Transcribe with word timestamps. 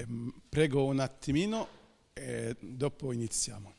Ehm, 0.00 0.32
prego 0.48 0.84
un 0.84 0.98
attimino 0.98 1.68
e 2.14 2.56
dopo 2.58 3.12
iniziamo. 3.12 3.74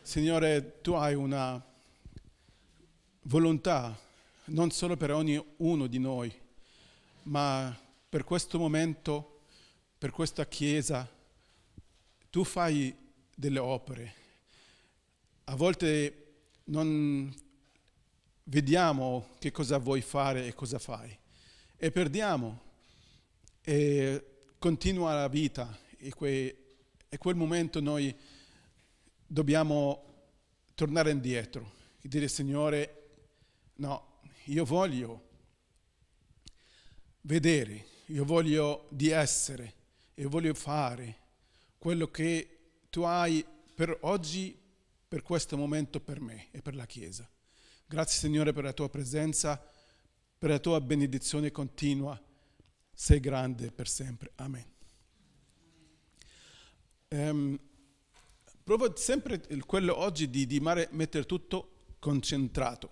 Signore, 0.00 0.80
tu 0.80 0.92
hai 0.92 1.14
una 1.14 1.62
volontà 3.22 3.98
non 4.46 4.70
solo 4.70 4.96
per 4.96 5.10
ognuno 5.10 5.86
di 5.88 5.98
noi, 5.98 6.32
ma 7.24 7.76
per 8.08 8.24
questo 8.24 8.58
momento, 8.58 9.40
per 9.98 10.10
questa 10.10 10.46
Chiesa. 10.46 11.06
Tu 12.30 12.44
fai 12.44 12.96
delle 13.34 13.58
opere. 13.58 14.14
A 15.44 15.56
volte 15.56 16.24
non 16.64 17.34
vediamo 18.44 19.28
che 19.38 19.50
cosa 19.50 19.78
vuoi 19.78 20.00
fare 20.00 20.46
e 20.46 20.54
cosa 20.54 20.78
fai 20.78 21.16
e 21.76 21.90
perdiamo. 21.90 22.62
E 23.60 24.35
continua 24.58 25.14
la 25.14 25.28
vita 25.28 25.78
e, 25.96 26.12
e 27.08 27.18
quel 27.18 27.36
momento 27.36 27.80
noi 27.80 28.14
dobbiamo 29.26 30.02
tornare 30.74 31.10
indietro 31.10 31.72
e 32.00 32.08
dire 32.08 32.28
Signore, 32.28 33.08
no, 33.76 34.20
io 34.44 34.64
voglio 34.64 35.28
vedere, 37.22 37.86
io 38.06 38.24
voglio 38.24 38.86
di 38.90 39.08
essere, 39.10 39.74
io 40.14 40.28
voglio 40.28 40.54
fare 40.54 41.24
quello 41.78 42.10
che 42.10 42.58
tu 42.90 43.02
hai 43.02 43.44
per 43.74 43.96
oggi, 44.02 44.58
per 45.08 45.22
questo 45.22 45.56
momento, 45.56 46.00
per 46.00 46.20
me 46.20 46.48
e 46.50 46.62
per 46.62 46.74
la 46.74 46.86
Chiesa. 46.86 47.28
Grazie 47.86 48.18
Signore 48.18 48.52
per 48.52 48.64
la 48.64 48.72
tua 48.72 48.88
presenza, 48.88 49.62
per 50.38 50.50
la 50.50 50.58
tua 50.58 50.80
benedizione 50.80 51.50
continua 51.50 52.20
sei 52.98 53.20
grande 53.20 53.70
per 53.70 53.88
sempre. 53.88 54.32
Amen. 54.36 54.64
Um, 57.08 57.60
provo 58.64 58.96
sempre 58.96 59.38
quello 59.66 59.98
oggi 59.98 60.30
di, 60.30 60.46
di 60.46 60.58
mettere 60.60 61.26
tutto 61.26 61.92
concentrato. 61.98 62.90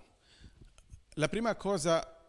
La 1.15 1.27
prima 1.27 1.55
cosa, 1.55 2.23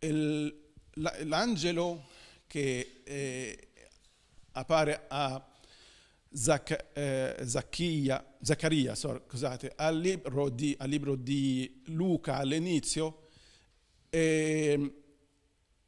il, 0.00 0.72
l'angelo 0.92 2.08
che 2.46 3.00
eh, 3.04 3.68
appare 4.52 5.06
a 5.08 5.42
Zac, 6.30 6.90
eh, 6.92 7.36
Zacchia, 7.42 8.36
Zaccaria, 8.42 8.94
sorry, 8.94 9.22
scusate, 9.26 9.72
al 9.76 9.98
libro, 9.98 10.50
di, 10.50 10.76
al 10.78 10.90
libro 10.90 11.16
di 11.16 11.80
Luca 11.86 12.36
all'inizio, 12.36 13.28
eh, 14.10 14.99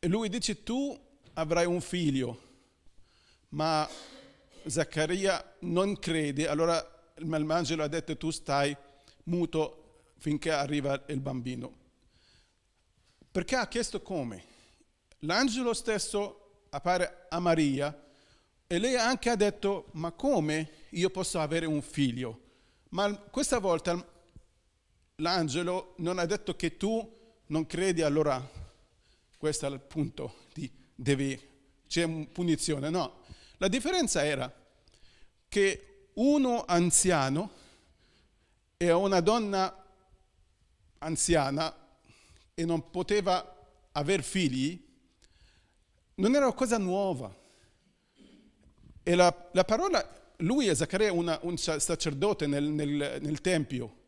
e 0.05 0.09
lui 0.09 0.29
dice 0.29 0.65
tu 0.65 0.99
avrai 1.35 1.65
un 1.65 1.81
figlio, 1.81 2.37
ma 3.51 3.89
Zaccaria 4.67 5.55
non 5.61 5.97
crede, 5.97 6.49
allora 6.49 6.77
il 7.19 7.27
malmangelo 7.27 7.85
ha 7.85 7.87
detto 7.87 8.17
tu 8.17 8.31
stai 8.31 8.77
muto 9.27 10.09
finché 10.19 10.51
arriva 10.51 11.01
il 11.07 11.21
bambino. 11.21 11.73
Perché 13.31 13.55
ha 13.55 13.69
chiesto 13.69 14.03
come? 14.03 14.43
L'angelo 15.21 15.73
stesso 15.73 16.65
appare 16.71 17.27
a 17.29 17.39
Maria 17.39 17.97
e 18.67 18.79
lei 18.79 18.97
anche 18.97 19.31
ha 19.31 19.37
detto 19.37 19.87
ma 19.93 20.11
come 20.11 20.69
io 20.91 21.11
posso 21.11 21.39
avere 21.39 21.67
un 21.67 21.81
figlio? 21.81 22.41
Ma 22.89 23.17
questa 23.17 23.61
volta 23.61 24.05
l'angelo 25.17 25.95
non 25.99 26.19
ha 26.19 26.27
detto 26.27 26.57
che 26.57 26.77
tu 26.77 27.21
non 27.47 27.67
credi 27.67 28.03
allora 28.03 28.62
questo 29.43 29.67
è 29.67 29.71
il 29.71 29.81
punto, 29.81 30.37
di, 30.55 30.71
devi, 30.95 31.37
c'è 31.89 32.09
punizione. 32.27 32.91
No, 32.91 33.23
la 33.57 33.67
differenza 33.67 34.25
era 34.25 34.55
che 35.49 36.11
uno 36.13 36.65
anziano 36.65 37.51
e 38.77 38.93
una 38.93 39.19
donna 39.19 39.85
anziana 40.99 41.75
e 42.55 42.65
non 42.65 42.89
poteva 42.89 43.89
avere 43.91 44.23
figli, 44.23 44.81
non 46.15 46.37
era 46.37 46.45
una 46.45 46.55
cosa 46.55 46.79
nuova. 46.79 47.37
E 49.03 49.15
la, 49.17 49.49
la 49.51 49.65
parola, 49.65 50.09
lui 50.37 50.69
è 50.69 50.75
Zaccaria, 50.77 51.13
una, 51.13 51.37
un 51.43 51.57
sacerdote 51.59 52.47
nel, 52.47 52.63
nel, 52.63 53.19
nel 53.21 53.41
Tempio, 53.41 54.03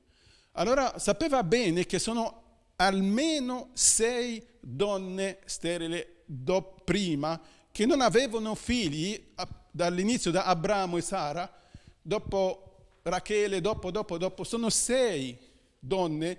allora 0.53 1.01
sapeva 1.01 1.43
bene 1.43 1.87
che 1.87 1.99
sono 1.99 2.44
almeno 2.77 3.71
sei 3.73 4.45
donne 4.61 5.39
sterili 5.45 6.05
do, 6.25 6.81
prima 6.85 7.41
che 7.71 7.87
non 7.87 8.01
avevano 8.01 8.55
figli 8.55 9.33
dall'inizio 9.71 10.31
da 10.31 10.45
Abramo 10.45 10.97
e 10.97 11.01
Sara, 11.01 11.53
dopo 12.01 12.65
Rachele, 13.03 13.61
dopo, 13.61 13.91
dopo, 13.91 14.17
dopo, 14.17 14.45
sono 14.45 14.71
sei 14.71 15.37
donne. 15.79 16.39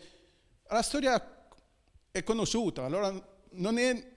La 0.69 0.81
storia 0.81 1.47
è 2.09 2.23
conosciuta, 2.23 2.85
allora 2.85 3.13
non 3.52 3.78
è, 3.78 4.12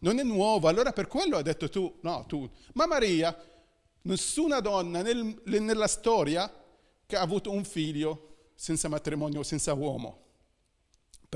non 0.00 0.18
è 0.18 0.22
nuova, 0.22 0.68
allora 0.68 0.92
per 0.92 1.06
quello 1.06 1.36
ha 1.36 1.42
detto 1.42 1.68
tu, 1.68 1.98
no, 2.00 2.24
tu. 2.26 2.50
Ma 2.74 2.86
Maria, 2.86 3.34
nessuna 4.02 4.60
donna 4.60 5.02
nel, 5.02 5.40
nella 5.44 5.86
storia 5.86 6.52
che 7.06 7.16
ha 7.16 7.20
avuto 7.20 7.52
un 7.52 7.64
figlio 7.64 8.50
senza 8.56 8.88
matrimonio, 8.88 9.44
senza 9.44 9.72
uomo. 9.72 10.24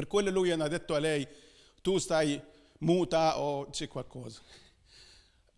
Per 0.01 0.09
quello 0.09 0.31
lui 0.31 0.51
ha 0.51 0.67
detto 0.67 0.95
a 0.95 0.99
lei, 0.99 1.29
tu 1.83 1.99
stai 1.99 2.41
muta 2.79 3.39
o 3.39 3.69
c'è 3.69 3.87
qualcosa. 3.87 4.41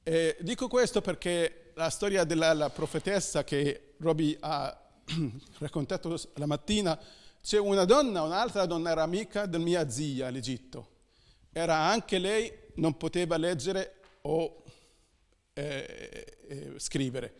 E 0.02 0.36
dico 0.40 0.66
questo 0.66 1.00
perché 1.00 1.70
la 1.76 1.88
storia 1.90 2.24
della 2.24 2.68
profetessa 2.70 3.44
che 3.44 3.94
Roby 3.98 4.36
ha 4.40 4.76
raccontato 5.58 6.20
la 6.34 6.46
mattina, 6.46 7.00
c'è 7.40 7.60
una 7.60 7.84
donna, 7.84 8.22
un'altra 8.22 8.66
donna 8.66 8.90
era 8.90 9.04
amica 9.04 9.46
della 9.46 9.62
mia 9.62 9.88
zia 9.88 10.26
all'Egitto. 10.26 10.88
Era 11.52 11.76
anche 11.76 12.18
lei, 12.18 12.52
non 12.74 12.96
poteva 12.96 13.36
leggere 13.36 14.00
o 14.22 14.64
eh, 15.52 16.38
eh, 16.48 16.72
scrivere. 16.78 17.34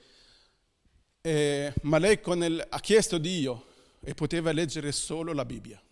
Eh, 1.20 1.74
ma 1.82 1.98
lei 1.98 2.20
il, 2.24 2.64
ha 2.70 2.78
chiesto 2.78 3.19
Dio 3.19 3.66
e 4.04 4.14
poteva 4.14 4.52
leggere 4.52 4.92
solo 4.92 5.32
la 5.32 5.44
Bibbia 5.44 5.82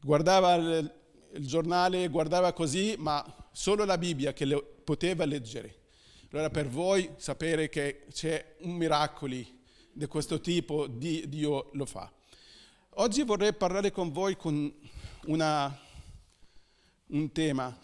guardava 0.00 0.54
il, 0.54 0.94
il 1.32 1.46
giornale, 1.46 2.08
guardava 2.08 2.52
così, 2.52 2.94
ma 2.98 3.24
solo 3.52 3.84
la 3.84 3.98
Bibbia 3.98 4.32
che 4.32 4.44
le 4.44 4.62
poteva 4.84 5.24
leggere. 5.24 5.78
Allora 6.32 6.50
per 6.50 6.68
voi 6.68 7.10
sapere 7.16 7.68
che 7.68 8.06
c'è 8.12 8.56
un 8.60 8.72
miracolo 8.72 9.34
di 9.92 10.06
questo 10.06 10.40
tipo, 10.40 10.86
di, 10.86 11.28
Dio 11.28 11.70
lo 11.72 11.84
fa. 11.84 12.10
Oggi 12.94 13.22
vorrei 13.22 13.52
parlare 13.52 13.90
con 13.90 14.12
voi 14.12 14.36
con 14.36 14.72
una, 15.26 15.78
un 17.06 17.32
tema. 17.32 17.76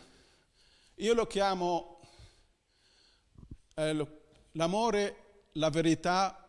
Io 0.96 1.14
lo 1.14 1.26
chiamo 1.26 2.00
eh, 3.74 4.06
l'amore, 4.52 5.16
la 5.52 5.70
verità 5.70 6.48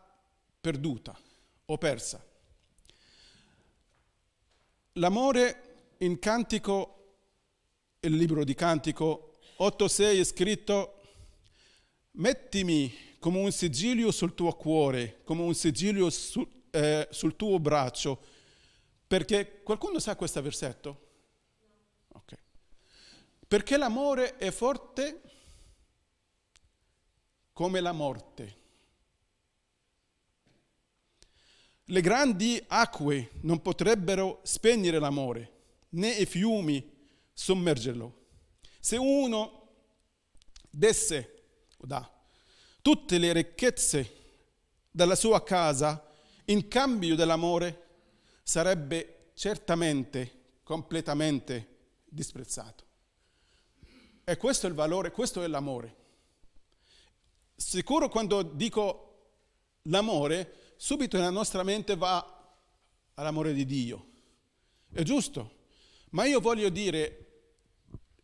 perduta 0.60 1.18
o 1.66 1.78
persa. 1.78 2.24
L'amore 4.98 5.94
in 5.98 6.18
Cantico, 6.18 7.18
il 8.00 8.16
libro 8.16 8.42
di 8.42 8.54
Cantico 8.54 9.38
8.6 9.60 10.18
è 10.18 10.24
scritto, 10.24 11.02
mettimi 12.12 13.16
come 13.20 13.38
un 13.38 13.52
sigillo 13.52 14.10
sul 14.10 14.34
tuo 14.34 14.52
cuore, 14.54 15.20
come 15.22 15.42
un 15.42 15.54
sigillo 15.54 16.10
su, 16.10 16.46
eh, 16.70 17.06
sul 17.12 17.36
tuo 17.36 17.60
braccio, 17.60 18.20
perché 19.06 19.62
qualcuno 19.62 20.00
sa 20.00 20.16
questo 20.16 20.42
versetto? 20.42 21.06
Okay. 22.08 22.38
Perché 23.46 23.76
l'amore 23.76 24.36
è 24.36 24.50
forte 24.50 25.20
come 27.52 27.78
la 27.78 27.92
morte. 27.92 28.57
Le 31.90 32.02
grandi 32.02 32.62
acque 32.68 33.30
non 33.42 33.62
potrebbero 33.62 34.40
spegnere 34.42 34.98
l'amore, 34.98 35.52
né 35.90 36.10
i 36.10 36.26
fiumi 36.26 36.86
sommergerlo. 37.32 38.26
Se 38.78 38.98
uno 38.98 39.68
desse 40.68 41.44
o 41.78 41.86
dà 41.86 42.06
tutte 42.82 43.16
le 43.16 43.32
ricchezze 43.32 44.16
della 44.90 45.14
sua 45.14 45.42
casa 45.42 46.06
in 46.46 46.68
cambio 46.68 47.14
dell'amore, 47.14 47.86
sarebbe 48.42 49.30
certamente 49.32 50.58
completamente 50.64 51.76
disprezzato. 52.04 52.84
E 54.24 54.36
questo 54.36 54.66
è 54.66 54.68
il 54.68 54.74
valore, 54.74 55.10
questo 55.10 55.42
è 55.42 55.46
l'amore. 55.46 55.96
Sicuro 57.56 58.10
quando 58.10 58.42
dico 58.42 59.30
l'amore, 59.84 60.67
subito 60.78 61.16
nella 61.16 61.30
nostra 61.30 61.64
mente 61.64 61.96
va 61.96 62.24
all'amore 63.14 63.52
di 63.52 63.66
Dio. 63.66 64.06
È 64.92 65.02
giusto, 65.02 65.56
ma 66.10 66.24
io 66.24 66.40
voglio 66.40 66.68
dire 66.68 67.26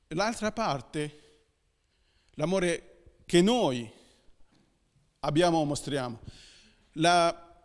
l'altra 0.08 0.52
parte, 0.52 1.20
l'amore 2.34 3.16
che 3.26 3.42
noi 3.42 3.90
abbiamo, 5.18 5.64
mostriamo. 5.64 6.20
La, 6.92 7.58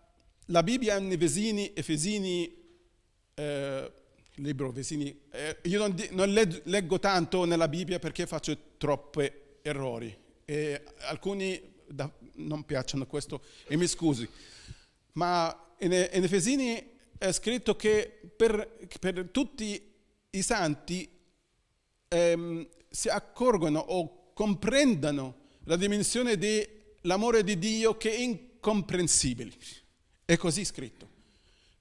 la 0.46 0.64
Bibbia 0.64 0.98
in 0.98 1.12
Efesini, 1.12 1.72
Efesini 1.76 2.58
eh, 3.36 3.94
libro 4.36 4.70
Efesini, 4.70 5.28
eh, 5.32 5.60
io 5.64 5.80
non, 5.80 5.96
non, 6.12 6.32
leggo 6.32 7.00
tanto 7.00 7.46
nella 7.46 7.68
Bibbia 7.68 8.00
perché 8.00 8.26
faccio 8.26 8.58
troppi 8.78 9.32
errori 9.62 10.18
e 10.46 10.84
alcuni 11.02 11.62
da, 11.86 12.10
non 12.36 12.64
piacciono 12.64 13.06
questo 13.06 13.44
e 13.68 13.76
mi 13.76 13.88
scusi, 13.88 14.28
ma 15.20 15.74
in, 15.80 15.92
in 15.92 16.24
Efesini 16.24 16.92
è 17.18 17.30
scritto 17.34 17.76
che 17.76 18.22
per, 18.38 18.78
per 19.02 19.28
tutti 19.32 19.92
i 20.30 20.42
santi 20.42 21.10
ehm, 22.08 22.68
si 22.90 23.10
accorgono 23.10 23.80
o 23.80 24.32
comprendano 24.34 25.36
la 25.66 25.76
dimensione 25.76 26.38
dell'amore 26.38 27.44
di 27.44 27.58
Dio 27.58 27.98
che 27.98 28.12
è 28.16 28.20
incomprensibile. 28.20 29.52
È 30.24 30.38
così 30.38 30.64
scritto. 30.64 31.08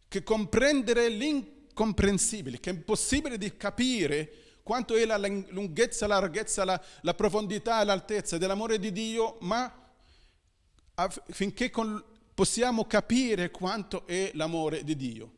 Che 0.09 0.25
comprendere 0.25 1.09
l'incomprensibile, 1.09 2.59
che 2.59 2.71
è 2.71 2.73
impossibile 2.73 3.39
di 3.39 3.57
capire 3.57 4.33
quanto 4.65 4.97
è 4.97 5.05
la 5.05 5.17
lunghezza, 5.17 6.09
la 6.09 6.19
larghezza, 6.19 6.65
la, 6.65 6.83
la 7.03 7.15
profondità 7.15 7.85
l'altezza 7.85 8.37
dell'amore 8.37 8.81
di 8.81 8.91
Dio, 8.91 9.37
ma 9.43 9.73
affinché 10.95 11.71
con, 11.71 12.03
possiamo 12.39 12.85
capire 12.85 13.51
quanto 13.51 14.07
è 14.07 14.31
l'amore 14.35 14.85
di 14.85 14.95
Dio. 14.95 15.33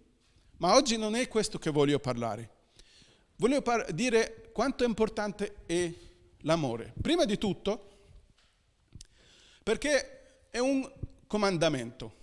Ma 0.58 0.74
oggi 0.74 0.98
non 0.98 1.14
è 1.14 1.28
questo 1.28 1.58
che 1.58 1.70
voglio 1.70 1.98
parlare. 1.98 2.50
Voglio 3.36 3.62
par- 3.62 3.90
dire 3.92 4.50
quanto 4.52 4.84
importante 4.84 5.62
è 5.64 5.90
l'amore. 6.42 6.92
Prima 7.00 7.24
di 7.24 7.38
tutto, 7.38 7.88
perché 9.62 10.48
è 10.50 10.58
un 10.58 10.86
comandamento. 11.26 12.16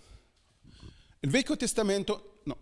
Il 1.22 1.32
Vecchio 1.32 1.58
Testamento, 1.58 2.42
no, 2.44 2.58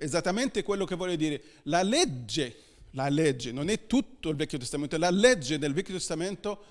esattamente 0.00 0.64
quello 0.64 0.84
che 0.84 0.96
voglio 0.96 1.14
dire, 1.14 1.40
la 1.64 1.84
legge, 1.84 2.62
la 2.90 3.08
legge, 3.08 3.52
non 3.52 3.68
è 3.68 3.86
tutto 3.86 4.28
il 4.28 4.34
Vecchio 4.34 4.58
Testamento, 4.58 4.98
la 4.98 5.10
legge 5.10 5.56
del 5.58 5.72
Vecchio 5.72 5.94
Testamento 5.94 6.64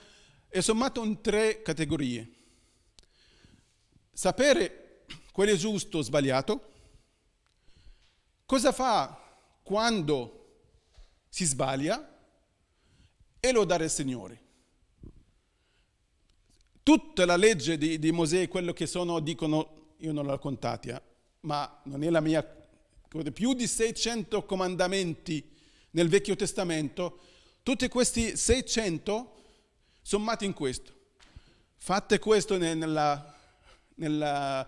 è 0.50 0.60
sommata 0.60 1.00
in 1.00 1.22
tre 1.22 1.62
categorie. 1.62 2.43
Sapere 4.14 5.06
quello 5.32 5.52
è 5.52 5.56
giusto 5.56 5.98
o 5.98 6.02
sbagliato, 6.02 6.72
cosa 8.46 8.72
fa 8.72 9.20
quando 9.64 10.40
si 11.28 11.46
sbaglia 11.46 12.14
e 13.40 13.52
lodare 13.52 13.86
il 13.86 13.90
Signore. 13.90 14.42
Tutta 16.84 17.26
la 17.26 17.36
legge 17.36 17.78
di, 17.80 17.98
di 17.98 18.12
Mosè, 18.12 18.48
quello 18.48 18.74
che 18.74 18.86
sono, 18.86 19.20
dicono, 19.20 19.96
io 19.98 20.12
non 20.12 20.28
l'ho 20.28 20.38
contata, 20.38 21.02
ma 21.42 21.82
non 21.86 22.04
è 22.04 22.10
la 22.12 22.22
mia, 22.22 22.44
più 23.34 23.54
di 23.54 23.66
600 23.66 24.46
comandamenti 24.46 25.50
nel 25.92 26.10
Vecchio 26.10 26.36
Testamento, 26.36 27.20
tutti 27.64 27.88
questi 27.88 28.38
600 28.38 29.44
sommati 30.02 30.46
in 30.46 30.54
questo. 30.54 30.92
Fate 31.78 32.20
questo 32.20 32.58
nella, 32.58 33.33
nella, 33.96 34.68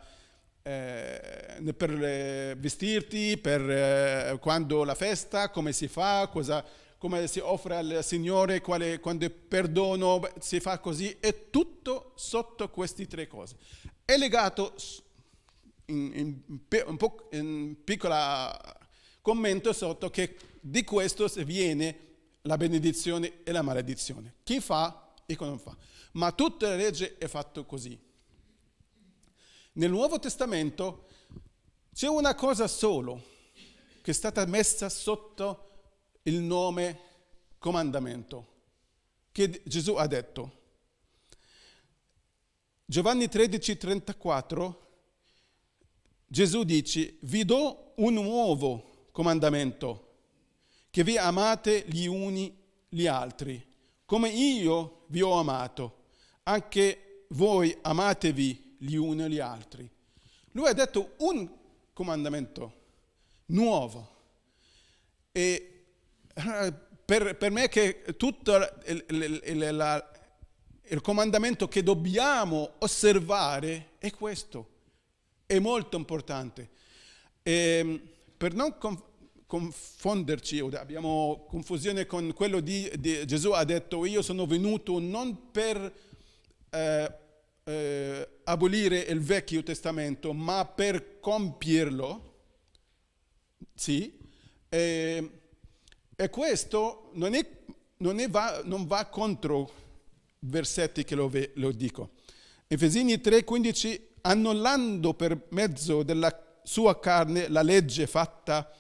eh, 0.62 1.74
per 1.78 2.04
eh, 2.04 2.56
vestirti, 2.58 3.38
per 3.38 3.70
eh, 3.70 4.38
quando 4.40 4.84
la 4.84 4.96
festa, 4.96 5.50
come 5.50 5.74
si 5.74 5.88
fa, 5.88 6.28
cosa, 6.28 6.66
come 6.98 7.28
si 7.28 7.40
offre 7.40 7.76
al 7.76 8.00
Signore, 8.04 8.62
quale, 8.62 9.00
quando 9.00 9.26
è 9.26 9.30
perdono, 9.30 10.22
si 10.40 10.60
fa 10.60 10.80
così, 10.80 11.18
è 11.20 11.50
tutto 11.50 12.14
sotto 12.16 12.70
queste 12.70 13.06
tre 13.06 13.28
cose. 13.28 13.56
È 14.04 14.18
legato 14.18 14.74
in, 15.86 16.12
in, 16.16 16.60
un 16.88 16.98
po' 16.98 17.28
in 17.32 17.76
piccolo 17.84 18.16
commento 19.22 19.74
sotto 19.74 20.10
che 20.10 20.36
di 20.60 20.84
questo 20.84 21.28
viene 21.44 22.00
la 22.42 22.58
benedizione 22.58 23.44
e 23.44 23.52
la 23.52 23.62
maledizione. 23.62 24.36
Chi 24.44 24.60
fa 24.60 25.14
e 25.26 25.36
chi 25.36 25.44
non 25.44 25.60
fa. 25.60 25.76
Ma 26.14 26.32
tutta 26.32 26.70
la 26.70 26.76
legge 26.76 27.18
è 27.18 27.28
fatta 27.28 27.64
così. 27.64 28.00
Nel 29.78 29.90
Nuovo 29.90 30.20
Testamento 30.20 31.08
c'è 31.94 32.08
una 32.08 32.34
cosa 32.34 32.66
solo 32.66 33.22
che 34.02 34.12
è 34.12 34.14
stata 34.14 34.46
messa 34.46 34.88
sotto 34.88 36.20
il 36.24 36.40
nome 36.40 37.00
comandamento 37.58 38.54
che 39.34 39.62
Gesù 39.66 39.96
ha 39.96 40.08
detto. 40.08 40.62
Giovanni 42.86 43.28
13, 43.28 43.78
34, 43.78 44.88
Gesù 46.26 46.64
dice, 46.64 47.18
vi 47.24 47.44
do 47.44 47.92
un 47.98 48.14
nuovo 48.14 49.10
comandamento, 49.12 50.20
che 50.90 51.04
vi 51.04 51.18
amate 51.18 51.84
gli 51.88 52.06
uni 52.06 52.58
gli 52.88 53.08
altri, 53.08 53.62
come 54.06 54.30
io 54.30 55.04
vi 55.08 55.22
ho 55.22 55.34
amato, 55.34 56.06
anche 56.44 57.26
voi 57.32 57.78
amatevi 57.82 58.65
gli 58.78 58.96
uni 58.96 59.30
gli 59.30 59.40
altri. 59.40 59.90
Lui 60.52 60.68
ha 60.68 60.74
detto 60.74 61.14
un 61.18 61.50
comandamento 61.94 62.74
nuovo. 63.48 64.14
E 65.32 65.86
per, 67.06 67.38
per 67.38 67.52
me 67.52 67.68
che 67.68 68.04
tutto 68.18 68.56
il, 68.86 69.06
il, 69.10 69.42
il, 69.46 70.06
il 70.88 71.02
comandamento 71.02 71.68
che 71.68 71.84
dobbiamo 71.84 72.74
osservare 72.80 73.92
è 73.98 74.12
questo, 74.12 74.70
è 75.46 75.60
molto 75.60 75.98
importante. 75.98 76.70
E 77.42 77.54
ehm, 77.54 78.02
per 78.38 78.54
non 78.54 78.76
confonderci, 79.48 80.60
abbiamo 80.60 81.46
confusione 81.48 82.06
con 82.06 82.34
quello 82.34 82.60
di, 82.60 82.92
di, 82.98 83.26
Gesù 83.26 83.52
ha 83.52 83.64
detto 83.64 84.06
io 84.06 84.22
sono 84.22 84.46
venuto 84.46 85.00
non 85.00 85.52
per 85.52 85.94
eh, 86.70 87.14
eh, 87.66 88.30
abolire 88.44 89.00
il 89.00 89.20
Vecchio 89.20 89.64
Testamento, 89.64 90.34
ma 90.34 90.66
per 90.66 91.20
compierlo. 91.20 92.34
Sì. 93.74 94.18
E, 94.70 94.78
ehm, 94.78 95.32
e 96.16 96.30
questo 96.30 97.10
non, 97.14 97.34
è, 97.34 97.46
non, 97.98 98.20
è 98.20 98.30
va, 98.30 98.62
non 98.64 98.86
va 98.86 99.06
contro 99.08 99.70
versetti 100.40 101.04
che 101.04 101.16
lo, 101.16 101.30
lo 101.56 101.72
dico. 101.72 102.12
Efesini 102.68 103.16
3:15, 103.16 104.02
annullando 104.22 105.14
per 105.14 105.48
mezzo 105.50 106.04
della 106.04 106.60
sua 106.64 107.00
carne 107.00 107.48
la 107.50 107.62
legge 107.62 108.08
fatta 108.08 108.72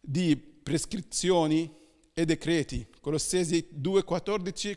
di 0.00 0.36
prescrizioni 0.36 1.70
e 2.12 2.24
decreti. 2.24 2.86
Colossesi 3.00 3.68
2:14, 3.72 4.76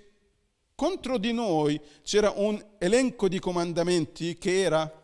contro 0.76 1.18
di 1.18 1.32
noi 1.32 1.80
c'era 2.04 2.32
un 2.36 2.64
elenco 2.78 3.28
di 3.28 3.40
comandamenti 3.40 4.38
che 4.38 4.62
era 4.62 5.04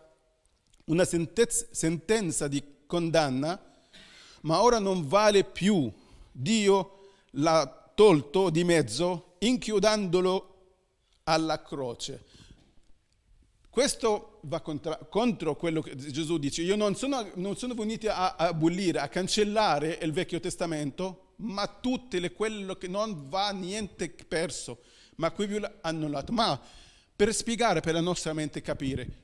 una 0.85 1.05
sentenza 1.05 2.47
di 2.47 2.63
condanna, 2.85 3.59
ma 4.41 4.61
ora 4.61 4.79
non 4.79 5.07
vale 5.07 5.43
più 5.43 5.91
Dio 6.31 6.99
l'ha 7.31 7.91
tolto 7.95 8.49
di 8.49 8.63
mezzo 8.63 9.35
inchiodandolo 9.39 10.47
alla 11.23 11.61
croce. 11.61 12.25
Questo 13.69 14.39
va 14.43 14.59
contra, 14.59 14.97
contro 14.97 15.55
quello 15.55 15.81
che 15.81 15.95
Gesù 15.95 16.37
dice. 16.37 16.61
Io 16.61 16.75
non 16.75 16.95
sono, 16.95 17.31
non 17.35 17.55
sono 17.55 17.73
venuto 17.73 18.09
a, 18.09 18.35
a 18.35 18.47
abolire, 18.47 18.99
a 18.99 19.07
cancellare 19.07 19.97
il 20.01 20.11
Vecchio 20.11 20.41
Testamento, 20.41 21.35
ma 21.37 21.67
tutto 21.67 22.17
quello 22.33 22.75
che 22.75 22.89
non 22.89 23.29
va 23.29 23.51
niente 23.51 24.09
perso, 24.09 24.79
ma 25.21 25.29
qui 25.29 25.45
vi 25.45 25.63
annullato. 25.81 26.31
Ma 26.31 26.59
per 27.15 27.31
spiegare, 27.31 27.79
per 27.79 27.93
la 27.93 28.01
nostra 28.01 28.33
mente 28.33 28.59
capire, 28.63 29.19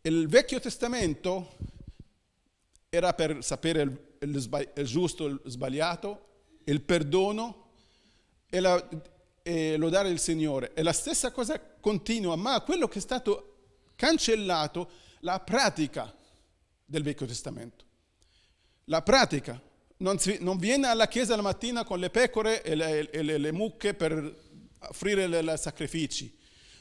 il 0.00 0.26
Vecchio 0.26 0.58
Testamento 0.58 1.58
era 2.88 3.12
per 3.12 3.44
sapere 3.44 3.82
il, 3.82 4.00
il, 4.20 4.70
il 4.76 4.86
giusto 4.86 5.26
e 5.26 5.30
il 5.30 5.40
sbagliato, 5.44 6.28
il 6.64 6.80
perdono 6.80 7.66
e, 8.48 8.60
la, 8.60 8.88
e 9.42 9.76
lodare 9.76 10.08
il 10.08 10.18
Signore. 10.18 10.72
È 10.72 10.80
la 10.80 10.94
stessa 10.94 11.30
cosa 11.32 11.60
continua, 11.60 12.34
ma 12.34 12.58
quello 12.62 12.88
che 12.88 12.98
è 12.98 13.02
stato 13.02 13.56
cancellato, 13.94 14.90
la 15.20 15.38
pratica 15.40 16.12
del 16.82 17.02
Vecchio 17.02 17.26
Testamento. 17.26 17.84
La 18.84 19.02
pratica. 19.02 19.60
Non, 19.98 20.18
si, 20.18 20.38
non 20.40 20.56
viene 20.56 20.88
alla 20.88 21.06
chiesa 21.06 21.36
la 21.36 21.42
mattina 21.42 21.84
con 21.84 22.00
le 22.00 22.08
pecore 22.08 22.62
e 22.62 22.74
le, 22.74 23.10
e 23.10 23.22
le, 23.22 23.38
le 23.38 23.52
mucche 23.52 23.94
per 23.94 24.50
offrire 24.88 25.56
sacrifici. 25.56 26.34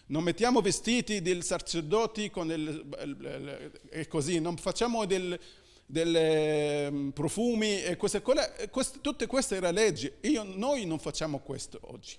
Non 0.08 0.24
mettiamo 0.24 0.62
vestiti 0.62 1.22
dei 1.22 1.41
sacerdoti 1.41 2.29
il, 2.51 3.72
e 3.89 4.08
così, 4.08 4.39
non 4.39 4.58
facciamo 4.58 5.05
del, 5.05 5.39
dei 5.86 6.91
mm, 6.91 7.10
profumi 7.10 7.81
e 7.81 7.96
queste 7.96 8.22
queste, 8.22 9.00
tutte 9.01 9.25
queste 9.25 9.55
erano 9.55 9.74
leggi. 9.74 10.12
Io, 10.22 10.43
noi 10.43 10.86
non 10.86 11.00
facciamo 11.00 11.39
questo 11.39 11.79
oggi. 11.84 12.17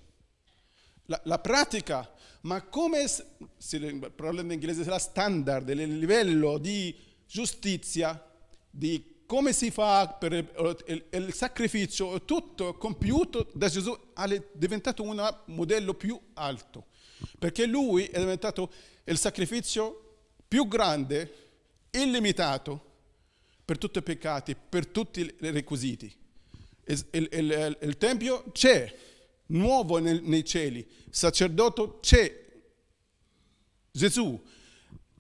la, 1.07 1.21
la 1.25 1.39
pratica, 1.39 2.11
ma 2.43 2.62
come 2.62 3.07
si 3.57 4.01
parla 4.15 4.41
in 4.41 4.51
inglese 4.51 4.85
la 4.85 4.99
standard, 4.99 5.69
il 5.69 5.99
livello 5.99 6.59
di 6.59 6.95
giustizia, 7.27 8.21
di 8.71 9.12
come 9.33 9.55
si 9.55 9.71
fa 9.71 10.09
per 10.09 10.35
il, 10.35 10.77
il, 10.89 11.05
il 11.11 11.33
sacrificio, 11.33 12.23
tutto 12.27 12.75
compiuto 12.75 13.51
da 13.55 13.67
Gesù 13.71 13.99
è 14.12 14.45
diventato 14.53 15.03
un 15.03 15.37
modello 15.47 15.95
più 15.95 16.21
alto, 16.35 16.89
perché 17.39 17.65
lui 17.65 18.05
è 18.05 18.19
diventato 18.19 18.71
il 19.05 19.17
sacrificio 19.17 20.19
più 20.47 20.69
grande, 20.69 21.35
illimitato, 21.93 22.91
per 23.65 23.79
tutti 23.79 24.01
i 24.01 24.03
peccati, 24.03 24.55
per 24.55 24.87
tutti 24.87 25.21
i 25.23 25.35
requisiti. 25.51 26.15
Il, 26.85 27.29
il, 27.33 27.79
il 27.81 27.97
Tempio 27.97 28.45
c'è, 28.53 28.95
nuovo 29.47 29.97
nel, 29.97 30.21
nei 30.25 30.45
cieli, 30.45 30.81
il 30.81 31.15
sacerdote 31.15 32.01
c'è, 32.01 32.45
Gesù, 33.93 34.39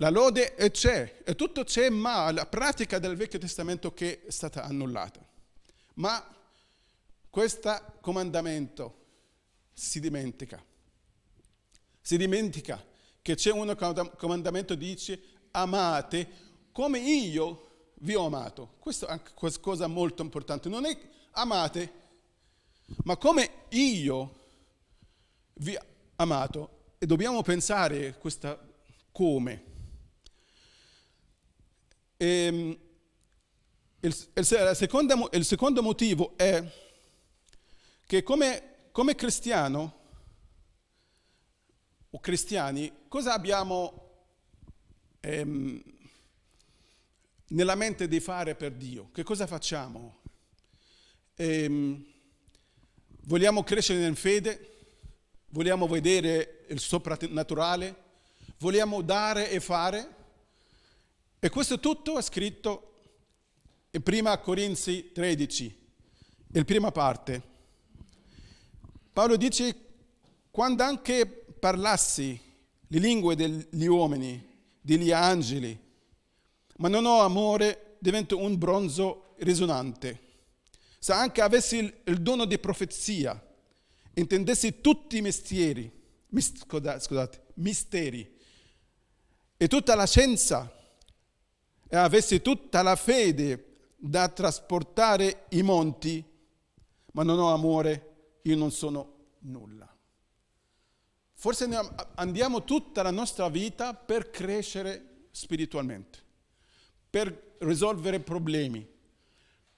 la 0.02 0.10
lode 0.10 0.52
c'è, 0.72 1.22
e 1.24 1.36
tutto 1.36 1.62
c'è, 1.62 1.88
ma 1.88 2.28
la 2.32 2.44
pratica 2.44 2.98
del 2.98 3.14
Vecchio 3.14 3.38
Testamento 3.38 3.94
che 3.94 4.24
è 4.26 4.32
stata 4.32 4.64
annullata. 4.64 5.24
Ma 5.94 6.26
questo 7.30 7.98
comandamento 8.00 8.96
si 9.72 10.00
dimentica. 10.00 10.60
Si 12.00 12.16
dimentica 12.16 12.84
che 13.22 13.36
c'è 13.36 13.52
un 13.52 13.76
comandamento 14.16 14.74
che 14.74 14.80
dice 14.80 15.22
amate 15.52 16.28
come 16.72 16.98
io 16.98 17.90
vi 18.00 18.16
ho 18.16 18.26
amato. 18.26 18.74
Questo 18.80 19.06
è 19.06 19.12
anche 19.12 19.30
una 19.38 19.58
cosa 19.60 19.86
molto 19.86 20.22
importante. 20.22 20.68
Non 20.68 20.84
è 20.84 20.98
amate, 21.30 21.92
ma 23.04 23.16
come 23.16 23.66
io 23.68 24.40
vi 25.54 25.76
ho 25.76 25.84
amato. 26.16 26.80
E 26.98 27.06
dobbiamo 27.06 27.42
pensare 27.42 28.18
questa 28.18 28.58
come. 29.12 29.70
E, 32.22 32.44
ehm, 32.46 32.78
il, 33.98 34.16
il, 34.34 34.76
secondo, 34.76 35.28
il, 35.32 35.44
secondo, 35.44 35.82
motivo 35.82 36.34
è 36.36 36.64
che 38.06 38.22
come, 38.22 38.90
come 38.92 39.16
cristiano 39.16 39.98
o 42.10 42.20
cristiani, 42.20 42.92
cosa 43.08 43.32
abbiamo 43.32 44.10
ehm, 45.18 45.82
nella 47.48 47.74
mente 47.74 48.06
di 48.06 48.20
fare 48.20 48.54
per 48.54 48.70
Dio? 48.70 49.10
Che 49.12 49.24
cosa 49.24 49.48
facciamo? 49.48 50.20
Ehm, 51.34 52.06
vogliamo 53.22 53.64
crescere 53.64 54.06
in 54.06 54.14
fede? 54.14 54.68
Vogliamo 55.48 55.88
vedere 55.88 56.66
il 56.68 56.78
soprannaturale? 56.78 57.96
Vogliamo 58.58 59.02
dare 59.02 59.50
e 59.50 59.58
fare? 59.58 60.20
E 61.44 61.50
questo 61.50 61.80
tutto 61.80 62.18
è 62.18 62.22
scritto 62.22 63.00
in 63.90 64.00
prima 64.04 64.38
Corinzi 64.38 65.10
13, 65.12 65.86
in 66.52 66.64
prima 66.64 66.92
parte. 66.92 67.42
Paolo 69.12 69.36
dice, 69.36 69.76
quando 70.52 70.84
anche 70.84 71.26
parlassi 71.26 72.40
le 72.86 72.98
lingue 73.00 73.34
degli 73.34 73.86
uomini, 73.86 74.40
degli 74.80 75.10
angeli, 75.10 75.76
ma 76.76 76.86
non 76.86 77.06
ho 77.06 77.22
amore, 77.22 77.96
divento 77.98 78.38
un 78.38 78.56
bronzo 78.56 79.34
risonante. 79.38 80.20
Se 81.00 81.12
anche 81.12 81.40
avessi 81.40 81.78
il, 81.78 81.92
il 82.04 82.22
dono 82.22 82.44
di 82.44 82.56
profezia, 82.60 83.44
intendessi 84.14 84.80
tutti 84.80 85.16
i 85.16 85.22
mestieri, 85.22 85.90
mis, 86.28 86.52
scusate, 87.00 87.46
misteri, 87.54 88.32
e 89.56 89.66
tutta 89.66 89.96
la 89.96 90.06
scienza, 90.06 90.76
e 91.92 91.96
avessi 91.98 92.40
tutta 92.40 92.80
la 92.80 92.96
fede 92.96 93.90
da 93.98 94.26
trasportare 94.28 95.44
i 95.50 95.60
monti, 95.60 96.24
ma 97.12 97.22
non 97.22 97.38
ho 97.38 97.52
amore, 97.52 98.38
io 98.44 98.56
non 98.56 98.70
sono 98.70 99.34
nulla. 99.40 99.94
Forse 101.34 101.68
andiamo 102.14 102.64
tutta 102.64 103.02
la 103.02 103.10
nostra 103.10 103.50
vita 103.50 103.92
per 103.92 104.30
crescere 104.30 105.26
spiritualmente, 105.32 106.18
per 107.10 107.56
risolvere 107.58 108.20
problemi, 108.20 108.88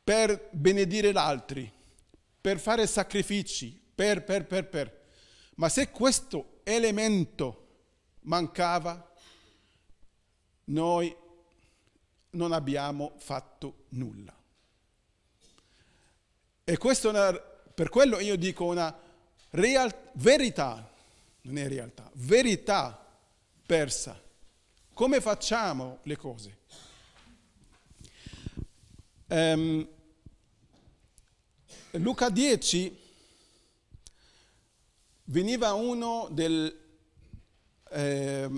per 0.05 0.51
benedire 0.53 1.11
gli 1.11 1.17
altri, 1.17 1.69
per 2.41 2.61
fare 2.61 2.87
sacrifici, 2.87 3.77
per, 3.93 4.23
per, 4.23 4.47
per, 4.47 4.69
per. 4.69 5.03
Ma 5.57 5.69
se 5.69 5.91
questo 5.91 6.61
elemento 6.63 7.67
mancava, 8.21 9.13
noi 10.67 11.23
non 12.35 12.53
abbiamo 12.53 13.15
fatto 13.19 13.87
nulla. 13.91 14.35
E 16.65 16.79
questo 16.79 17.09
una, 17.11 17.33
per 17.33 17.89
quello 17.89 18.21
io 18.21 18.37
dico 18.37 18.65
una 18.65 18.97
real, 19.51 19.95
verità, 20.15 20.89
non 21.43 21.59
è 21.59 21.69
realtà, 21.69 22.11
verità 22.15 23.07
persa. 23.67 24.21
Come 24.93 25.21
facciamo 25.21 25.99
le 26.03 26.17
cose? 26.17 26.59
Um, 29.27 29.89
Luca 31.93 32.29
10 32.29 33.03
veniva 35.25 35.73
uno 35.73 36.29
del, 36.31 36.77
eh, 37.91 38.51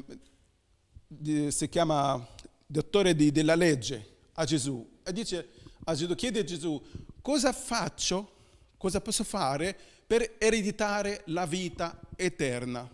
di, 1.06 1.50
si 1.50 1.68
chiama 1.68 2.26
dottore 2.66 3.14
di, 3.14 3.30
della 3.30 3.54
legge 3.54 4.14
a 4.34 4.44
Gesù 4.44 4.98
e 5.02 5.12
dice 5.12 5.48
a 5.84 5.94
Gesù, 5.94 6.14
chiede 6.14 6.40
a 6.40 6.44
Gesù 6.44 6.82
cosa 7.22 7.52
faccio, 7.52 8.32
cosa 8.76 9.00
posso 9.00 9.24
fare 9.24 9.78
per 10.06 10.34
ereditare 10.38 11.22
la 11.26 11.46
vita 11.46 12.00
eterna. 12.16 12.88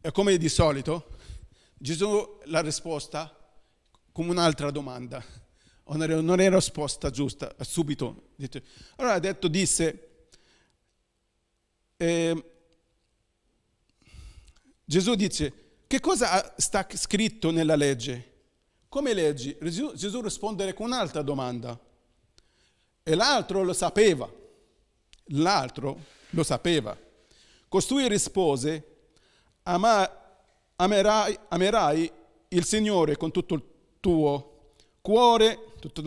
E 0.00 0.10
come 0.12 0.36
di 0.36 0.48
solito, 0.48 1.18
Gesù 1.76 2.38
la 2.44 2.60
risposta 2.60 3.36
come 4.12 4.30
un'altra 4.30 4.70
domanda, 4.70 5.24
non 5.84 6.40
è 6.40 6.50
risposta 6.50 7.10
giusta, 7.10 7.54
subito. 7.60 8.30
Allora 8.96 9.14
ha 9.14 9.18
detto, 9.18 9.48
disse, 9.48 10.26
eh, 11.96 12.44
Gesù 14.84 15.14
dice, 15.14 15.61
che 15.92 16.00
cosa 16.00 16.54
sta 16.56 16.86
scritto 16.94 17.50
nella 17.50 17.76
legge? 17.76 18.30
Come 18.88 19.12
leggi? 19.12 19.54
Gesù, 19.60 20.22
risponde 20.22 20.72
con 20.72 20.86
un'altra 20.86 21.20
domanda. 21.20 21.78
E 23.02 23.14
l'altro 23.14 23.62
lo 23.62 23.74
sapeva. 23.74 24.26
L'altro 25.24 25.98
lo 26.30 26.42
sapeva. 26.44 26.96
Costui 27.68 28.08
rispose, 28.08 29.10
amerai, 29.64 31.38
amerai 31.48 32.10
il 32.48 32.64
Signore 32.64 33.18
con 33.18 33.30
tutto 33.30 33.52
il 33.52 33.62
tuo 34.00 34.70
cuore, 35.02 35.74
tutta 35.78 36.00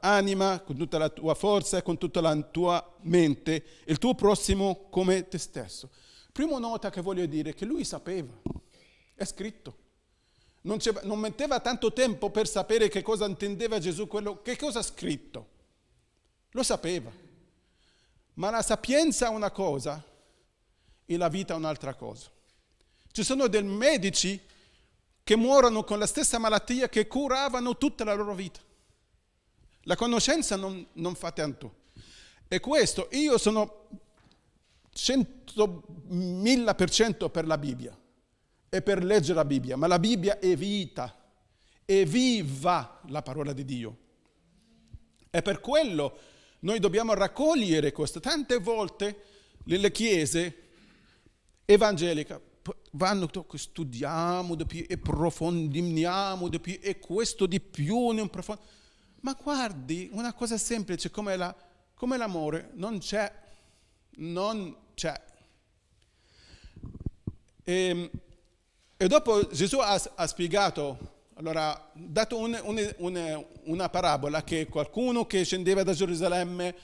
l'anima, 0.00 0.62
con 0.62 0.76
tutta 0.76 0.98
la 0.98 1.10
tua 1.10 1.34
forza 1.34 1.78
e 1.78 1.82
con 1.82 1.96
tutta 1.96 2.20
la 2.20 2.36
tua 2.42 2.96
mente, 3.02 3.64
il 3.84 3.98
tuo 3.98 4.16
prossimo 4.16 4.88
come 4.90 5.28
te 5.28 5.38
stesso. 5.38 5.90
Prima 6.32 6.58
nota 6.58 6.90
che 6.90 7.00
voglio 7.00 7.26
dire 7.26 7.54
che 7.54 7.64
lui 7.64 7.84
sapeva. 7.84 8.66
È 9.18 9.24
scritto. 9.24 9.76
Non, 10.60 10.78
non, 11.02 11.18
metteva 11.18 11.58
tanto 11.58 11.92
tempo 11.92 12.30
per 12.30 12.46
sapere 12.46 12.88
che 12.88 13.02
cosa 13.02 13.26
intendeva 13.26 13.80
Gesù, 13.80 14.06
quello, 14.06 14.42
che 14.42 14.56
cosa 14.56 14.78
ha 14.78 14.82
scritto. 14.82 15.48
Lo 16.50 16.62
sapeva. 16.62 17.10
Ma 18.34 18.50
la 18.50 18.62
sapienza 18.62 19.26
è 19.26 19.30
una 19.30 19.50
cosa 19.50 20.00
e 21.04 21.16
la 21.16 21.26
vita 21.26 21.54
è 21.54 21.56
un'altra 21.56 21.94
cosa. 21.94 22.30
Ci 23.10 23.24
sono 23.24 23.48
dei 23.48 23.64
medici 23.64 24.40
che 25.24 25.34
muoiono 25.34 25.82
con 25.82 25.98
la 25.98 26.06
stessa 26.06 26.38
malattia 26.38 26.88
che 26.88 27.08
curavano 27.08 27.76
tutta 27.76 28.04
la 28.04 28.14
loro 28.14 28.36
vita. 28.36 28.60
La 29.82 29.96
conoscenza 29.96 30.54
non, 30.54 30.86
non 30.92 31.16
fa 31.16 31.32
tanto. 31.32 31.86
E 32.46 32.60
questo, 32.60 33.08
io 33.10 33.36
sono 33.36 33.88
100.000 34.94 36.76
per 36.76 36.88
cento 36.88 37.30
per 37.30 37.44
la 37.44 37.58
Bibbia 37.58 37.98
e 38.68 38.82
per 38.82 39.02
leggere 39.02 39.34
la 39.34 39.44
Bibbia, 39.44 39.76
ma 39.76 39.86
la 39.86 39.98
Bibbia 39.98 40.38
è 40.38 40.56
vita, 40.56 41.14
è 41.84 42.04
viva 42.04 43.00
la 43.08 43.22
parola 43.22 43.52
di 43.52 43.64
Dio. 43.64 43.98
E 45.30 45.42
per 45.42 45.60
quello 45.60 46.18
noi 46.60 46.78
dobbiamo 46.78 47.14
raccogliere 47.14 47.92
questo. 47.92 48.20
Tante 48.20 48.58
volte 48.58 49.22
le 49.64 49.92
chiese 49.92 50.62
evangeliche 51.64 52.46
vanno, 52.92 53.28
studiamo 53.52 54.54
di 54.54 54.66
più 54.66 54.84
approfondiamo 54.88 56.48
di 56.48 56.60
più 56.60 56.78
e 56.80 56.98
questo 56.98 57.46
di 57.46 57.60
più 57.60 58.10
non 58.10 58.28
profondo. 58.28 58.62
Ma 59.20 59.36
guardi, 59.40 60.08
una 60.12 60.32
cosa 60.32 60.56
semplice 60.56 61.10
come, 61.10 61.36
la, 61.36 61.54
come 61.94 62.16
l'amore 62.16 62.70
non 62.74 62.98
c'è, 62.98 63.32
non 64.16 64.76
c'è. 64.94 65.20
E, 67.64 68.10
e 69.00 69.06
dopo 69.06 69.46
Gesù 69.46 69.78
ha, 69.78 70.00
ha 70.16 70.26
spiegato 70.26 71.16
allora, 71.34 71.72
ha 71.72 71.90
dato 71.94 72.36
un, 72.36 72.58
un, 72.64 72.94
un, 72.96 73.44
una 73.66 73.88
parabola 73.88 74.42
che 74.42 74.66
qualcuno 74.66 75.24
che 75.24 75.44
scendeva 75.44 75.84
da 75.84 75.92
Gerusalemme 75.92 76.74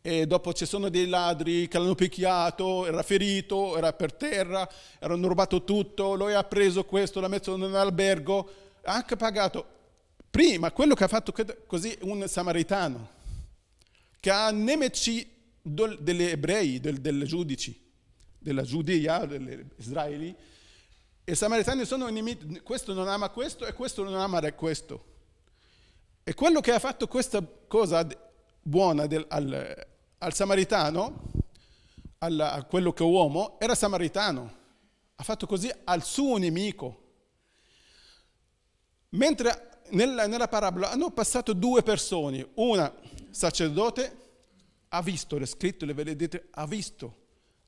e 0.00 0.24
dopo 0.24 0.52
ci 0.52 0.66
sono 0.66 0.88
dei 0.88 1.08
ladri 1.08 1.66
che 1.66 1.78
l'hanno 1.78 1.96
picchiato, 1.96 2.86
era 2.86 3.02
ferito, 3.02 3.76
era 3.76 3.92
per 3.92 4.12
terra, 4.12 4.70
hanno 5.00 5.26
rubato 5.26 5.64
tutto, 5.64 6.14
lui 6.14 6.32
ha 6.32 6.44
preso 6.44 6.84
questo, 6.84 7.18
l'ha 7.18 7.26
messo 7.26 7.56
in 7.56 7.62
un 7.62 7.74
albergo, 7.74 8.48
ha 8.84 8.94
anche 8.94 9.16
pagato. 9.16 9.66
Prima, 10.30 10.70
quello 10.70 10.94
che 10.94 11.02
ha 11.02 11.08
fatto 11.08 11.34
così 11.66 11.98
un 12.02 12.28
samaritano, 12.28 13.08
che 14.20 14.30
ha 14.30 14.52
nemici 14.52 15.28
degli 15.60 16.22
ebrei, 16.22 16.78
dei 16.78 17.24
giudici, 17.24 17.76
della 18.38 18.62
Giudea, 18.62 19.26
degli 19.26 19.64
israeli, 19.78 20.36
i 21.26 21.34
samaritani 21.34 21.86
sono 21.86 22.06
nemici, 22.08 22.60
questo 22.60 22.92
non 22.92 23.08
ama 23.08 23.30
questo 23.30 23.64
e 23.64 23.72
questo 23.72 24.02
non 24.02 24.14
ama 24.14 24.40
questo. 24.52 25.12
E 26.22 26.34
quello 26.34 26.60
che 26.60 26.72
ha 26.72 26.78
fatto 26.78 27.06
questa 27.06 27.42
cosa 27.66 28.06
buona 28.60 29.06
del, 29.06 29.24
al, 29.28 29.86
al, 30.18 30.34
samaritano, 30.34 31.30
al, 32.18 32.38
a 32.38 32.62
quello 32.64 32.92
che 32.92 33.02
uomo, 33.02 33.58
era 33.58 33.74
samaritano. 33.74 34.62
Ha 35.14 35.22
fatto 35.22 35.46
così 35.46 35.70
al 35.84 36.02
suo 36.02 36.36
nemico. 36.36 37.02
Mentre 39.10 39.80
nella, 39.90 40.26
nella 40.26 40.48
parabola 40.48 40.90
hanno 40.90 41.10
passato 41.10 41.54
due 41.54 41.82
persone, 41.82 42.48
una 42.54 42.92
sacerdote 43.30 44.18
ha 44.88 45.00
visto, 45.00 45.36
è 45.38 45.46
scritto, 45.46 45.86
le 45.86 45.94
vedete, 45.94 46.48
ha 46.50 46.66
visto, 46.66 47.16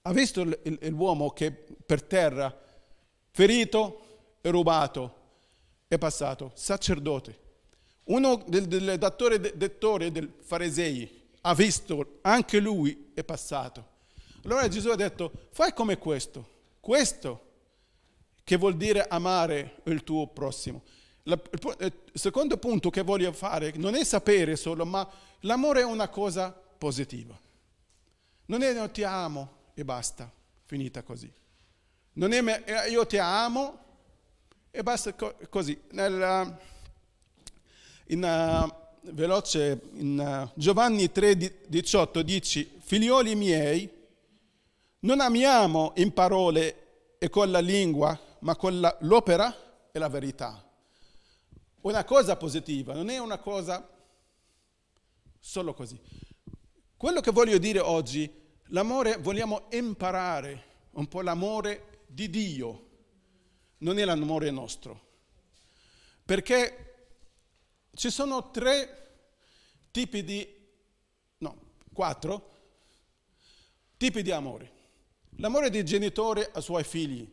ha 0.02 0.12
visto 0.12 0.44
l'uomo 0.44 1.30
che 1.30 1.50
per 1.52 2.02
terra 2.02 2.64
ferito 3.36 4.38
e 4.40 4.48
rubato, 4.48 5.14
è 5.86 5.98
passato, 5.98 6.52
sacerdote. 6.54 7.38
Uno 8.04 8.42
del, 8.46 8.66
del 8.66 8.96
dattore, 8.96 9.38
dettore 9.38 10.10
del 10.10 10.32
farisei 10.40 11.24
ha 11.42 11.54
visto, 11.54 12.20
anche 12.22 12.58
lui 12.60 13.10
è 13.12 13.22
passato. 13.24 13.88
Allora 14.44 14.66
Gesù 14.68 14.88
ha 14.88 14.96
detto, 14.96 15.48
fai 15.50 15.74
come 15.74 15.98
questo, 15.98 16.48
questo 16.80 17.42
che 18.42 18.56
vuol 18.56 18.74
dire 18.74 19.06
amare 19.06 19.82
il 19.84 20.02
tuo 20.02 20.28
prossimo. 20.28 20.82
il 21.24 21.92
secondo 22.14 22.56
punto 22.56 22.88
che 22.88 23.02
voglio 23.02 23.34
fare 23.34 23.70
non 23.76 23.96
è 23.96 24.04
sapere 24.04 24.56
solo, 24.56 24.86
ma 24.86 25.06
l'amore 25.40 25.80
è 25.80 25.84
una 25.84 26.08
cosa 26.08 26.50
positiva. 26.52 27.38
Non 28.46 28.62
è 28.62 28.72
no, 28.72 28.90
ti 28.90 29.02
amo 29.02 29.50
e 29.74 29.84
basta, 29.84 30.32
finita 30.64 31.02
così. 31.02 31.30
Non 32.16 32.32
è 32.32 32.88
io 32.88 33.04
ti 33.04 33.18
amo 33.18 33.78
e 34.70 34.82
basta 34.82 35.14
così. 35.50 35.78
Nel, 35.90 36.58
in, 38.06 38.22
uh, 38.22 39.10
veloce, 39.12 39.82
in 39.92 40.18
uh, 40.18 40.50
Giovanni 40.58 41.10
3,18 41.14 42.20
dice, 42.20 42.70
figlioli 42.78 43.34
miei, 43.34 43.90
non 45.00 45.20
amiamo 45.20 45.92
in 45.96 46.14
parole 46.14 47.16
e 47.18 47.28
con 47.28 47.50
la 47.50 47.58
lingua, 47.58 48.18
ma 48.40 48.56
con 48.56 48.80
la, 48.80 48.96
l'opera 49.00 49.54
e 49.92 49.98
la 49.98 50.08
verità. 50.08 50.66
Una 51.82 52.04
cosa 52.04 52.36
positiva, 52.36 52.94
non 52.94 53.10
è 53.10 53.18
una 53.18 53.36
cosa 53.36 53.86
solo 55.38 55.74
così. 55.74 56.00
Quello 56.96 57.20
che 57.20 57.30
voglio 57.30 57.58
dire 57.58 57.80
oggi, 57.80 58.32
l'amore, 58.68 59.18
vogliamo 59.18 59.66
imparare 59.72 60.64
un 60.92 61.06
po' 61.08 61.20
l'amore 61.20 61.95
di 62.16 62.30
Dio, 62.30 62.86
non 63.78 63.98
è 63.98 64.04
l'amore 64.06 64.50
nostro. 64.50 65.04
Perché 66.24 67.08
ci 67.92 68.08
sono 68.08 68.50
tre 68.50 69.18
tipi 69.90 70.24
di, 70.24 70.48
no, 71.38 71.74
quattro 71.92 72.54
tipi 73.98 74.22
di 74.22 74.30
amore. 74.30 74.72
L'amore 75.36 75.68
del 75.68 75.84
genitore 75.84 76.50
ai 76.54 76.62
suoi 76.62 76.84
figli. 76.84 77.30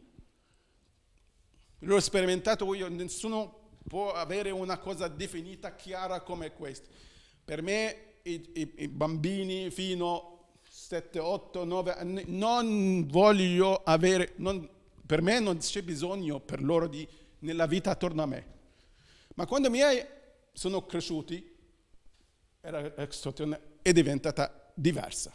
L'ho 1.79 1.99
sperimentato 2.01 2.73
io, 2.73 2.89
nessuno 2.89 3.77
può 3.88 4.12
avere 4.12 4.49
una 4.49 4.79
cosa 4.79 5.08
definita, 5.08 5.75
chiara 5.75 6.19
come 6.19 6.51
questa. 6.51 6.89
Per 7.45 7.62
me 7.62 8.15
i, 8.23 8.51
i, 8.53 8.73
i 8.79 8.88
bambini 8.89 9.71
fino 9.71 10.33
7, 10.93 11.17
8, 11.17 11.63
9 11.63 11.95
anni, 11.95 12.23
non 12.27 13.08
voglio 13.08 13.82
avere, 13.84 14.34
non, 14.36 14.69
per 15.03 15.23
me 15.23 15.39
non 15.39 15.58
c'è 15.58 15.82
bisogno 15.82 16.39
per 16.39 16.62
loro 16.62 16.88
di, 16.88 17.08
nella 17.39 17.65
vita 17.65 17.89
attorno 17.89 18.21
a 18.21 18.27
me. 18.27 18.45
Ma 19.34 19.47
quando 19.47 19.69
i 19.69 19.71
miei 19.71 20.06
sono 20.51 20.86
cresciuti, 20.86 21.51
era, 22.62 22.93
è 22.93 23.91
diventata 23.91 24.71
diversa. 24.75 25.34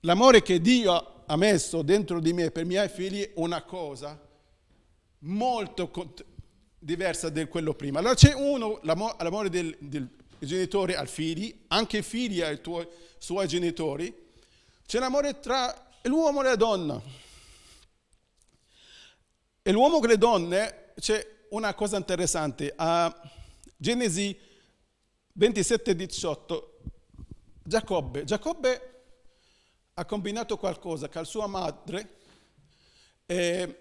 L'amore 0.00 0.42
che 0.42 0.60
Dio 0.60 1.22
ha 1.24 1.36
messo 1.36 1.80
dentro 1.80 2.20
di 2.20 2.34
me 2.34 2.50
per 2.50 2.64
i 2.64 2.66
miei 2.66 2.90
figli 2.90 3.22
è 3.22 3.32
una 3.36 3.62
cosa 3.62 4.20
molto 5.20 5.90
diversa 6.78 7.30
da 7.30 7.46
quello 7.46 7.72
prima. 7.72 8.00
Allora 8.00 8.14
c'è 8.14 8.34
uno, 8.34 8.80
l'amore 8.82 9.48
del, 9.48 9.74
del 9.80 10.10
genitore 10.40 10.96
ai 10.96 11.06
figli, 11.06 11.64
anche 11.68 11.98
i 11.98 12.02
figli 12.02 12.40
ai 12.40 12.60
tuoi 12.60 12.86
suoi 13.18 13.46
genitori, 13.46 14.28
c'è 14.86 14.98
l'amore 14.98 15.40
tra 15.40 15.92
l'uomo 16.04 16.40
e 16.40 16.44
la 16.44 16.56
donna. 16.56 17.00
E 19.62 19.72
l'uomo 19.72 20.02
e 20.02 20.06
le 20.06 20.18
donne, 20.18 20.92
c'è 20.98 21.44
una 21.50 21.74
cosa 21.74 21.98
interessante. 21.98 22.72
A 22.74 23.14
Genesi 23.76 24.36
27, 25.34 25.94
18, 25.94 26.78
Giacobbe, 27.62 28.24
Giacobbe 28.24 29.02
ha 29.94 30.04
combinato 30.06 30.56
qualcosa 30.56 31.08
che 31.08 31.24
sua 31.24 31.46
madre 31.46 32.16
e, 33.26 33.76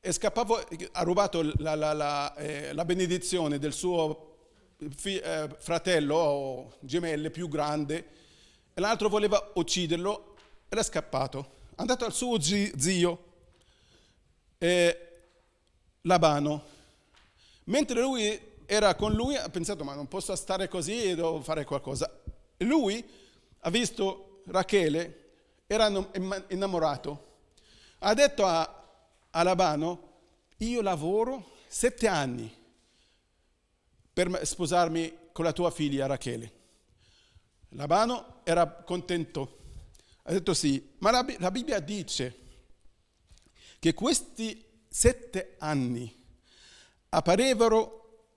scappavo, 0.00 0.66
ha 0.92 1.02
rubato 1.02 1.42
la, 1.58 1.74
la, 1.74 1.92
la, 1.92 2.34
eh, 2.36 2.72
la 2.72 2.84
benedizione 2.86 3.58
del 3.58 3.74
suo 3.74 4.25
fratello 5.58 6.14
o 6.16 6.72
gemello 6.80 7.30
più 7.30 7.48
grande 7.48 8.08
e 8.74 8.80
l'altro 8.80 9.08
voleva 9.08 9.52
ucciderlo 9.54 10.36
ed 10.68 10.78
è 10.78 10.82
scappato. 10.82 11.54
È 11.70 11.80
andato 11.80 12.04
al 12.04 12.12
suo 12.12 12.38
zio, 12.40 13.24
eh, 14.58 15.00
Labano. 16.02 16.74
Mentre 17.64 18.00
lui 18.00 18.38
era 18.66 18.94
con 18.94 19.12
lui, 19.12 19.36
ha 19.36 19.48
pensato, 19.48 19.82
ma 19.82 19.94
non 19.94 20.08
posso 20.08 20.34
stare 20.36 20.68
così, 20.68 21.14
devo 21.14 21.40
fare 21.40 21.64
qualcosa. 21.64 22.10
E 22.56 22.64
lui 22.64 23.04
ha 23.60 23.70
visto 23.70 24.42
Rachele, 24.46 25.24
era 25.66 25.90
innamorato. 26.48 27.24
Ha 28.00 28.14
detto 28.14 28.44
a, 28.44 28.84
a 29.30 29.42
Labano, 29.42 30.12
io 30.58 30.82
lavoro 30.82 31.52
sette 31.66 32.06
anni 32.08 32.64
per 34.16 34.46
sposarmi 34.46 35.28
con 35.30 35.44
la 35.44 35.52
tua 35.52 35.70
figlia 35.70 36.06
Rachele. 36.06 36.52
Labano 37.72 38.40
era 38.44 38.66
contento, 38.66 39.58
ha 40.22 40.32
detto 40.32 40.54
sì, 40.54 40.94
ma 41.00 41.10
la, 41.10 41.26
la 41.36 41.50
Bibbia 41.50 41.80
dice 41.80 42.38
che 43.78 43.92
questi 43.92 44.64
sette 44.88 45.56
anni 45.58 46.10
apparevero, 47.10 48.28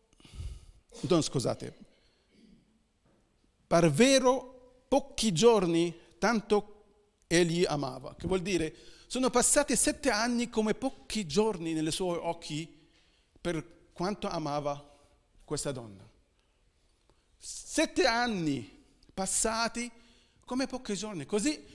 no 1.00 1.22
scusate, 1.22 1.78
parvero 3.66 4.84
pochi 4.86 5.32
giorni 5.32 5.98
tanto 6.18 7.24
egli 7.28 7.64
amava, 7.66 8.16
che 8.16 8.28
vuol 8.28 8.42
dire 8.42 8.76
sono 9.08 9.30
passati 9.30 9.78
sette 9.78 10.10
anni 10.10 10.50
come 10.50 10.74
pochi 10.74 11.26
giorni 11.26 11.72
nei 11.72 11.90
suoi 11.90 12.18
occhi 12.22 12.86
per 13.40 13.88
quanto 13.94 14.28
amava 14.28 14.88
questa 15.50 15.72
donna. 15.72 16.08
Sette 17.36 18.06
anni 18.06 18.86
passati 19.12 19.92
come 20.46 20.68
pochi 20.68 20.94
giorni. 20.94 21.26
Così 21.26 21.66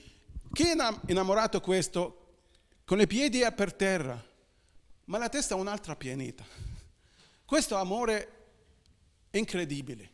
chi 0.53 0.63
è 0.63 0.77
innamorato 1.07 1.59
questo 1.59 2.37
con 2.85 3.01
i 3.01 3.05
piedi 3.05 3.43
per 3.53 3.73
terra, 3.73 4.17
ma 5.05 5.17
la 5.17 5.27
testa 5.27 5.55
è 5.55 5.59
un'altra 5.59 5.97
pianeta. 5.97 6.45
Questo 7.43 7.75
amore 7.75 8.29
è 9.29 9.37
incredibile. 9.37 10.11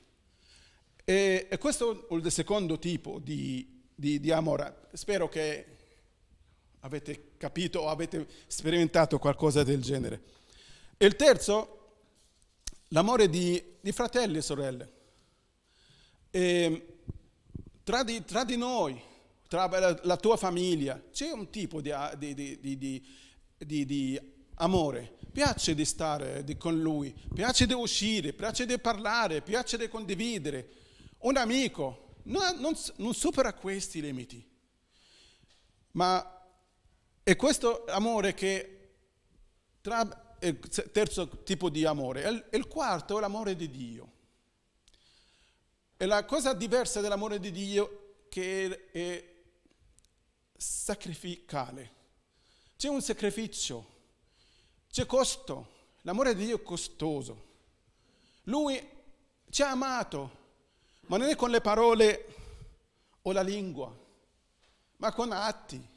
E, 1.03 1.47
e 1.47 1.57
questo 1.59 2.09
è 2.09 2.13
il 2.15 2.31
secondo 2.31 2.79
tipo 2.79 3.19
di, 3.19 3.83
di, 3.93 4.19
di 4.19 4.31
amore. 4.31 4.87
Spero 4.93 5.29
che 5.29 5.77
avete 6.79 7.33
capito 7.37 7.81
o 7.81 7.89
avete 7.89 8.27
sperimentato 8.47 9.19
qualcosa 9.19 9.61
del 9.61 9.83
genere. 9.83 10.23
E 10.97 11.05
il 11.05 11.15
terzo, 11.15 11.80
l'amore 12.91 13.29
di, 13.29 13.61
di 13.79 13.91
fratelli 13.91 14.37
e 14.37 14.41
sorelle. 14.41 14.93
E, 16.29 16.97
tra 17.83 18.03
di, 18.03 18.23
tra 18.23 18.43
di 18.43 18.55
noi, 18.55 19.01
tra 19.47 19.67
la, 19.67 19.99
la, 20.03 20.17
tua 20.17 20.37
famiglia, 20.37 21.01
c'è 21.11 21.31
un 21.31 21.49
tipo 21.49 21.81
di, 21.81 21.93
di, 23.57 24.21
amore, 24.55 25.17
piace 25.31 25.75
di 25.75 25.83
stare 25.83 26.45
con 26.57 26.79
lui, 26.79 27.13
piace 27.33 27.65
di 27.65 27.73
uscire, 27.73 28.33
piace 28.33 28.65
di 28.65 28.77
parlare, 28.79 29.41
piace 29.41 29.77
di 29.77 29.87
condividere. 29.89 30.69
Un 31.19 31.37
amico 31.37 32.15
non, 32.23 32.57
non, 32.59 32.73
non 32.97 33.13
supera 33.13 33.53
questi 33.53 34.01
limiti. 34.01 34.47
Ma 35.93 36.39
è 37.23 37.35
questo 37.35 37.85
amore 37.87 38.33
che 38.33 38.77
tra 39.81 40.30
terzo 40.91 41.43
tipo 41.43 41.69
di 41.69 41.85
amore. 41.85 42.47
Il 42.51 42.67
quarto 42.67 43.17
è 43.17 43.21
l'amore 43.21 43.55
di 43.55 43.69
Dio. 43.69 44.11
E 45.97 46.05
la 46.07 46.25
cosa 46.25 46.53
diversa 46.53 46.99
dell'amore 46.99 47.39
di 47.39 47.51
Dio 47.51 48.23
che 48.27 48.89
è 48.91 49.33
sacrificale. 50.57 51.99
C'è 52.75 52.87
un 52.87 53.01
sacrificio, 53.01 53.85
c'è 54.89 55.05
costo. 55.05 55.79
L'amore 56.01 56.33
di 56.33 56.45
Dio 56.45 56.57
è 56.57 56.63
costoso. 56.63 57.49
Lui 58.45 58.89
ci 59.51 59.61
ha 59.61 59.69
amato, 59.69 60.39
ma 61.01 61.17
non 61.17 61.29
è 61.29 61.35
con 61.35 61.51
le 61.51 61.61
parole 61.61 62.35
o 63.21 63.31
la 63.31 63.43
lingua, 63.43 63.95
ma 64.97 65.13
con 65.13 65.31
atti. 65.31 65.89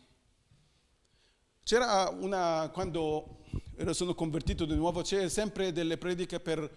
C'era 1.62 2.11
una, 2.11 2.68
quando 2.70 3.43
sono 3.93 4.15
convertito 4.15 4.65
di 4.65 4.75
nuovo, 4.75 5.03
c'è 5.03 5.29
sempre 5.29 5.73
delle 5.73 5.99
prediche 5.99 6.41
per 6.41 6.69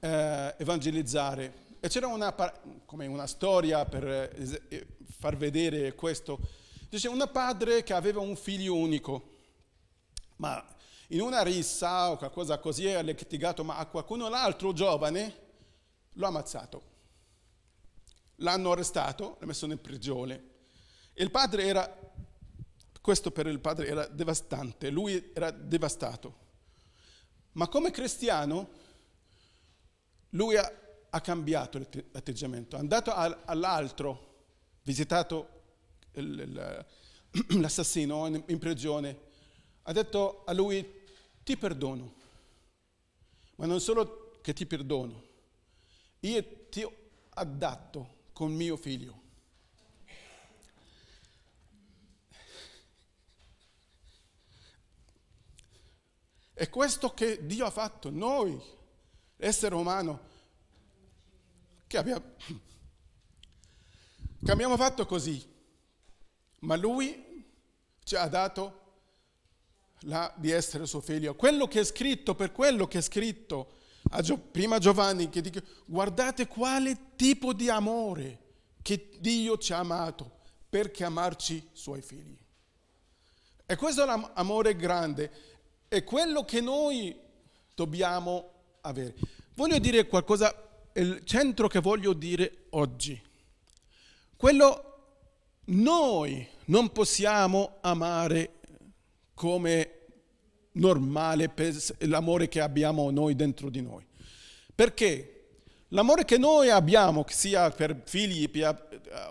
eh, 0.00 0.54
evangelizzare. 0.58 1.62
E 1.80 1.88
c'era 1.88 2.06
una, 2.06 2.34
come 2.86 3.06
una 3.06 3.26
storia 3.26 3.84
per 3.84 4.34
far 5.18 5.36
vedere 5.36 5.94
questo. 5.94 6.38
Dice, 6.88 7.08
un 7.08 7.28
padre 7.32 7.82
che 7.82 7.92
aveva 7.92 8.20
un 8.20 8.36
figlio 8.36 8.76
unico, 8.76 9.32
ma 10.36 10.64
in 11.08 11.20
una 11.20 11.42
rissa 11.42 12.10
o 12.10 12.16
qualcosa 12.16 12.58
così 12.58 12.88
ha 12.88 13.00
litigato 13.00 13.62
ma 13.62 13.76
a 13.76 13.86
qualcuno 13.86 14.28
l'altro 14.28 14.72
giovane 14.72 15.42
l'ha 16.14 16.26
ammazzato. 16.28 16.92
L'hanno 18.36 18.72
arrestato, 18.72 19.36
l'ha 19.40 19.46
messo 19.46 19.66
in 19.66 19.80
prigione. 19.80 20.52
Il 21.14 21.30
padre 21.30 21.64
era, 21.64 22.12
questo 23.04 23.30
per 23.30 23.46
il 23.46 23.60
padre 23.60 23.86
era 23.86 24.06
devastante, 24.06 24.88
lui 24.88 25.30
era 25.34 25.50
devastato. 25.50 26.42
Ma 27.52 27.68
come 27.68 27.90
cristiano, 27.90 28.68
lui 30.30 30.56
ha 30.56 30.82
ha 31.14 31.20
cambiato 31.20 31.78
l'atteggiamento, 31.78 32.74
è 32.74 32.80
andato 32.80 33.14
all'altro, 33.14 34.32
visitato 34.82 35.62
l'assassino 37.50 38.26
in 38.46 38.58
prigione, 38.58 39.16
ha 39.82 39.92
detto 39.92 40.42
a 40.44 40.52
lui 40.52 41.02
ti 41.44 41.56
perdono, 41.56 42.14
ma 43.56 43.66
non 43.66 43.80
solo 43.80 44.40
che 44.42 44.52
ti 44.52 44.66
perdono, 44.66 45.22
io 46.20 46.66
ti 46.68 46.82
ho 46.82 46.92
adatto 47.34 48.22
con 48.32 48.52
mio 48.52 48.76
figlio. 48.76 49.22
È 56.54 56.70
questo 56.70 57.12
che 57.12 57.44
Dio 57.44 57.66
ha 57.66 57.70
fatto, 57.70 58.10
noi, 58.10 58.58
essere 59.36 59.74
umano, 59.74 60.20
che 61.88 61.98
abbiamo, 61.98 62.22
che 64.42 64.50
abbiamo 64.52 64.76
fatto 64.76 65.04
così, 65.04 65.44
ma 66.60 66.76
lui 66.76 67.44
ci 68.04 68.14
ha 68.14 68.28
dato 68.28 68.82
la, 70.02 70.32
di 70.36 70.50
essere 70.52 70.86
suo 70.86 71.00
figlio. 71.00 71.34
Quello 71.34 71.66
che 71.66 71.80
è 71.80 71.84
scritto, 71.84 72.36
per 72.36 72.52
quello 72.52 72.86
che 72.86 72.98
è 72.98 73.02
scritto, 73.02 73.78
a 74.10 74.20
Gio, 74.20 74.38
prima 74.38 74.78
Giovanni, 74.78 75.28
che 75.30 75.40
dice, 75.40 75.64
guardate 75.86 76.46
quale 76.46 77.16
tipo 77.16 77.52
di 77.52 77.68
amore 77.68 78.42
che 78.80 79.10
Dio 79.18 79.58
ci 79.58 79.72
ha 79.72 79.78
amato, 79.78 80.40
perché 80.68 81.02
amarci 81.02 81.70
suoi 81.72 82.00
figli. 82.00 82.38
E 83.66 83.76
questo 83.76 84.02
è 84.02 84.06
l'amore 84.06 84.76
grande, 84.76 85.53
è 85.88 86.04
quello 86.04 86.44
che 86.44 86.60
noi 86.60 87.16
dobbiamo 87.74 88.50
avere. 88.82 89.14
Voglio 89.54 89.78
dire 89.78 90.06
qualcosa 90.06 90.54
il 90.94 91.22
centro 91.24 91.68
che 91.68 91.80
voglio 91.80 92.12
dire 92.12 92.66
oggi. 92.70 93.20
Quello 94.36 94.92
noi 95.66 96.46
non 96.66 96.90
possiamo 96.92 97.78
amare 97.80 98.60
come 99.34 99.90
normale 100.72 101.48
per 101.48 101.74
l'amore 102.00 102.48
che 102.48 102.60
abbiamo 102.60 103.10
noi 103.10 103.34
dentro 103.34 103.70
di 103.70 103.80
noi. 103.80 104.04
Perché 104.74 105.46
l'amore 105.88 106.24
che 106.24 106.38
noi 106.38 106.70
abbiamo, 106.70 107.24
sia 107.28 107.70
per 107.70 108.02
figli 108.04 108.50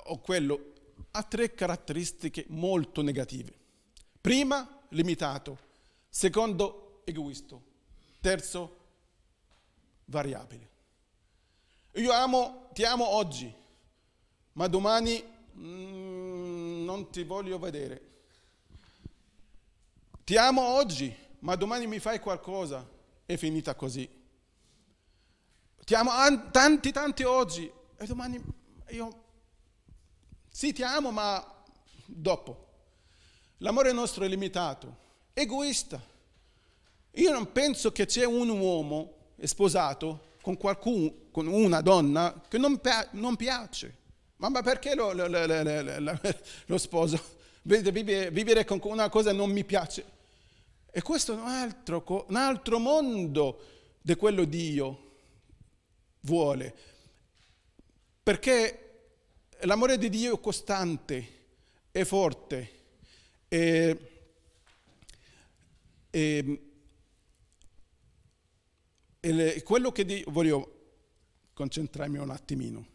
o 0.06 0.20
quello, 0.20 0.72
ha 1.12 1.24
tre 1.24 1.54
caratteristiche 1.54 2.46
molto 2.50 3.02
negative. 3.02 3.54
Prima, 4.20 4.82
limitato. 4.90 5.72
Secondo, 6.16 7.02
egoisto. 7.06 7.64
Terzo, 8.22 8.78
variabile. 10.06 10.70
Io 11.94 12.12
amo, 12.12 12.70
ti 12.72 12.84
amo 12.84 13.08
oggi, 13.08 13.52
ma 14.52 14.68
domani 14.68 15.24
mm, 15.58 16.84
non 16.84 17.10
ti 17.10 17.24
voglio 17.24 17.58
vedere. 17.58 18.12
Ti 20.24 20.38
amo 20.38 20.62
oggi, 20.62 21.12
ma 21.40 21.56
domani 21.56 21.88
mi 21.88 21.98
fai 21.98 22.20
qualcosa, 22.20 22.88
è 23.26 23.36
finita 23.36 23.74
così. 23.74 24.08
Ti 25.84 25.96
amo 25.96 26.12
tanti, 26.52 26.92
tanti 26.92 27.24
oggi, 27.24 27.72
e 27.98 28.06
domani 28.06 28.40
io... 28.90 29.24
Sì, 30.48 30.74
ti 30.74 30.84
amo, 30.84 31.10
ma 31.10 31.44
dopo. 32.06 32.68
L'amore 33.58 33.92
nostro 33.92 34.26
è 34.26 34.28
limitato, 34.28 35.02
egoista. 35.34 36.02
Io 37.12 37.32
non 37.32 37.52
penso 37.52 37.92
che 37.92 38.06
c'è 38.06 38.26
un 38.26 38.50
uomo 38.50 39.34
sposato 39.44 40.32
con 40.42 40.58
qualcuno, 40.58 41.14
con 41.32 41.48
una 41.48 41.82
donna 41.82 42.42
che 42.48 42.58
non, 42.58 42.80
non 43.12 43.36
piace. 43.36 44.02
Ma, 44.38 44.50
ma 44.50 44.62
perché 44.62 44.96
lo, 44.96 45.14
lo, 45.14 45.28
lo, 45.28 46.20
lo 46.66 46.78
sposo? 46.78 47.42
Vivere, 47.62 48.30
vivere 48.30 48.66
con 48.66 48.80
una 48.84 49.10
cosa 49.10 49.32
non 49.32 49.52
mi 49.52 49.64
piace. 49.64 50.06
E 50.92 51.02
questo 51.02 51.34
è 51.34 51.36
un 51.36 51.48
altro, 51.48 52.26
un 52.28 52.36
altro 52.36 52.78
mondo 52.80 53.62
di 54.02 54.16
quello 54.16 54.44
Dio 54.44 55.12
vuole. 56.22 56.76
Perché 58.22 58.80
l'amore 59.62 59.98
di 59.98 60.10
Dio 60.10 60.36
è 60.36 60.40
costante, 60.40 61.28
è 61.92 62.04
forte, 62.04 62.72
è, 63.48 63.98
è 66.14 66.44
e 69.26 69.64
quello 69.64 69.92
che 69.94 70.04
di, 70.04 70.22
voglio 70.28 70.82
concentrarmi 71.54 72.18
un 72.18 72.30
attimino. 72.30 72.88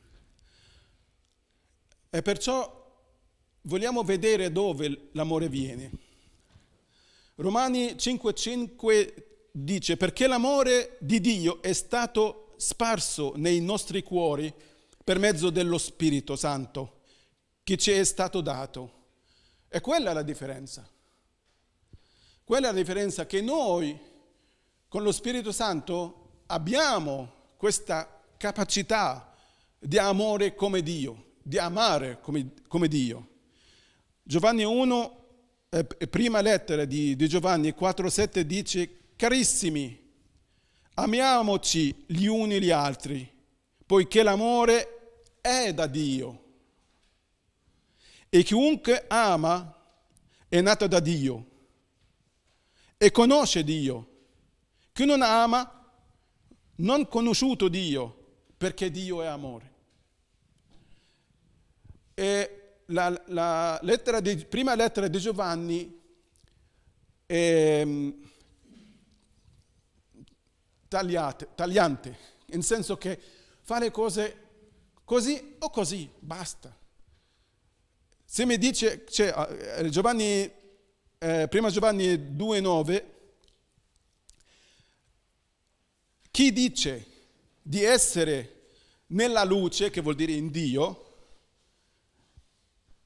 E 2.10 2.20
perciò 2.22 2.86
vogliamo 3.62 4.02
vedere 4.02 4.52
dove 4.52 5.08
l'amore 5.12 5.48
viene. 5.48 5.90
Romani 7.36 7.94
5,5 7.94 9.14
dice: 9.50 9.96
Perché 9.96 10.26
l'amore 10.26 10.98
di 11.00 11.18
Dio 11.20 11.62
è 11.62 11.72
stato 11.72 12.52
sparso 12.58 13.32
nei 13.36 13.60
nostri 13.60 14.02
cuori 14.02 14.52
per 15.02 15.18
mezzo 15.18 15.48
dello 15.48 15.78
Spirito 15.78 16.36
Santo 16.36 17.00
che 17.64 17.78
ci 17.78 17.90
è 17.90 18.04
stato 18.04 18.42
dato. 18.42 18.92
E 19.68 19.80
quella 19.80 20.10
è 20.10 20.14
la 20.14 20.22
differenza. 20.22 20.86
Quella 22.48 22.68
è 22.68 22.72
la 22.72 22.78
differenza 22.78 23.26
che 23.26 23.42
noi 23.42 23.94
con 24.88 25.02
lo 25.02 25.12
Spirito 25.12 25.52
Santo 25.52 26.44
abbiamo 26.46 27.30
questa 27.58 28.22
capacità 28.38 29.34
di 29.78 29.98
amore 29.98 30.54
come 30.54 30.80
Dio, 30.80 31.34
di 31.42 31.58
amare 31.58 32.20
come, 32.22 32.52
come 32.66 32.88
Dio. 32.88 33.28
Giovanni 34.22 34.64
1, 34.64 35.24
eh, 35.68 35.84
prima 35.84 36.40
lettera 36.40 36.86
di, 36.86 37.16
di 37.16 37.28
Giovanni 37.28 37.74
4,7 37.78 38.40
dice, 38.40 38.96
carissimi, 39.14 40.10
amiamoci 40.94 42.04
gli 42.06 42.24
uni 42.24 42.62
gli 42.62 42.70
altri, 42.70 43.30
poiché 43.84 44.22
l'amore 44.22 45.32
è 45.42 45.74
da 45.74 45.86
Dio. 45.86 46.44
E 48.30 48.42
chiunque 48.42 49.04
ama 49.06 49.70
è 50.48 50.62
nato 50.62 50.86
da 50.86 51.00
Dio 51.00 51.56
e 52.98 53.10
conosce 53.10 53.64
Dio. 53.64 54.16
Chi 54.92 55.04
non 55.06 55.22
ama 55.22 55.90
non 56.76 57.00
ha 57.02 57.06
conosciuto 57.06 57.68
Dio, 57.68 58.26
perché 58.56 58.90
Dio 58.90 59.22
è 59.22 59.26
amore. 59.26 59.72
E 62.14 62.80
la, 62.86 63.22
la 63.26 63.78
lettera 63.82 64.20
di, 64.20 64.36
prima 64.44 64.74
lettera 64.74 65.06
di 65.06 65.18
Giovanni 65.18 66.00
ehm, 67.26 68.30
tagliate, 70.88 71.48
tagliante, 71.54 72.18
nel 72.46 72.64
senso 72.64 72.96
che 72.96 73.20
fare 73.60 73.90
cose 73.90 74.46
così 75.04 75.56
o 75.60 75.70
così, 75.70 76.10
basta. 76.18 76.76
Se 78.24 78.44
mi 78.44 78.58
dice, 78.58 79.06
cioè, 79.08 79.78
eh, 79.78 79.88
Giovanni, 79.88 80.50
eh, 81.18 81.48
prima 81.48 81.70
Giovanni 81.70 82.06
2,9, 82.14 83.04
chi 86.30 86.52
dice 86.52 87.06
di 87.60 87.82
essere 87.82 88.70
nella 89.08 89.44
luce, 89.44 89.90
che 89.90 90.00
vuol 90.00 90.14
dire 90.14 90.32
in 90.32 90.50
Dio, 90.50 91.04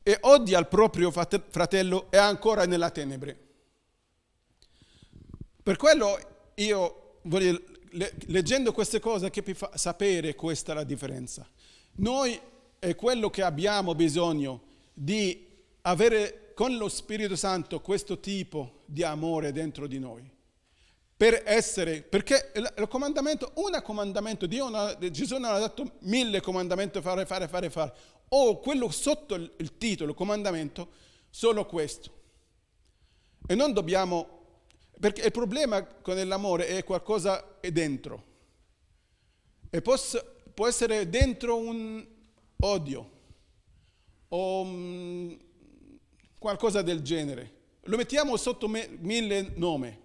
e 0.02 0.18
odia 0.22 0.58
il 0.58 0.66
proprio 0.66 1.10
fratello 1.10 2.10
è 2.10 2.16
ancora 2.16 2.66
nella 2.66 2.90
tenebre. 2.90 3.38
Per 5.62 5.76
quello 5.76 6.50
io 6.56 7.18
voglio, 7.22 7.62
leggendo 8.26 8.72
queste 8.72 9.00
cose, 9.00 9.30
che 9.30 9.42
vi 9.42 9.54
fa 9.54 9.70
sapere 9.76 10.34
questa 10.34 10.72
è 10.72 10.74
la 10.74 10.84
differenza. 10.84 11.48
Noi 11.94 12.38
è 12.78 12.94
quello 12.96 13.30
che 13.30 13.42
abbiamo 13.42 13.94
bisogno 13.94 14.62
di 14.92 15.48
avere 15.82 16.41
con 16.54 16.76
lo 16.76 16.88
Spirito 16.88 17.36
Santo 17.36 17.80
questo 17.80 18.20
tipo 18.20 18.82
di 18.86 19.02
amore 19.02 19.52
dentro 19.52 19.86
di 19.86 19.98
noi. 19.98 20.30
Per 21.16 21.42
essere, 21.44 22.02
perché 22.02 22.52
il 22.54 22.86
comandamento, 22.88 23.52
un 23.54 23.80
comandamento, 23.82 24.46
Dio 24.46 24.68
non, 24.68 24.96
Gesù 25.10 25.36
non 25.38 25.54
ha 25.54 25.58
dato 25.58 25.92
mille 26.00 26.40
comandamenti, 26.40 27.00
fare, 27.00 27.26
fare, 27.26 27.46
fare, 27.46 27.70
fare 27.70 27.94
o 28.34 28.58
quello 28.58 28.90
sotto 28.90 29.34
il 29.34 29.76
titolo, 29.78 30.14
comandamento, 30.14 30.88
solo 31.30 31.66
questo. 31.66 32.20
E 33.46 33.54
non 33.54 33.72
dobbiamo, 33.72 34.40
perché 34.98 35.26
il 35.26 35.32
problema 35.32 35.84
con 35.84 36.16
l'amore 36.26 36.66
è 36.68 36.84
qualcosa 36.84 37.60
è 37.60 37.70
dentro. 37.70 38.30
E 39.70 39.82
può, 39.82 39.96
può 40.54 40.66
essere 40.66 41.08
dentro 41.08 41.56
un 41.56 42.04
odio 42.60 43.10
o 44.28 44.62
qualcosa 46.42 46.82
del 46.82 47.00
genere. 47.00 47.60
Lo 47.84 47.96
mettiamo 47.96 48.36
sotto 48.36 48.68
me, 48.68 48.88
mille 49.00 49.52
nomi, 49.54 49.98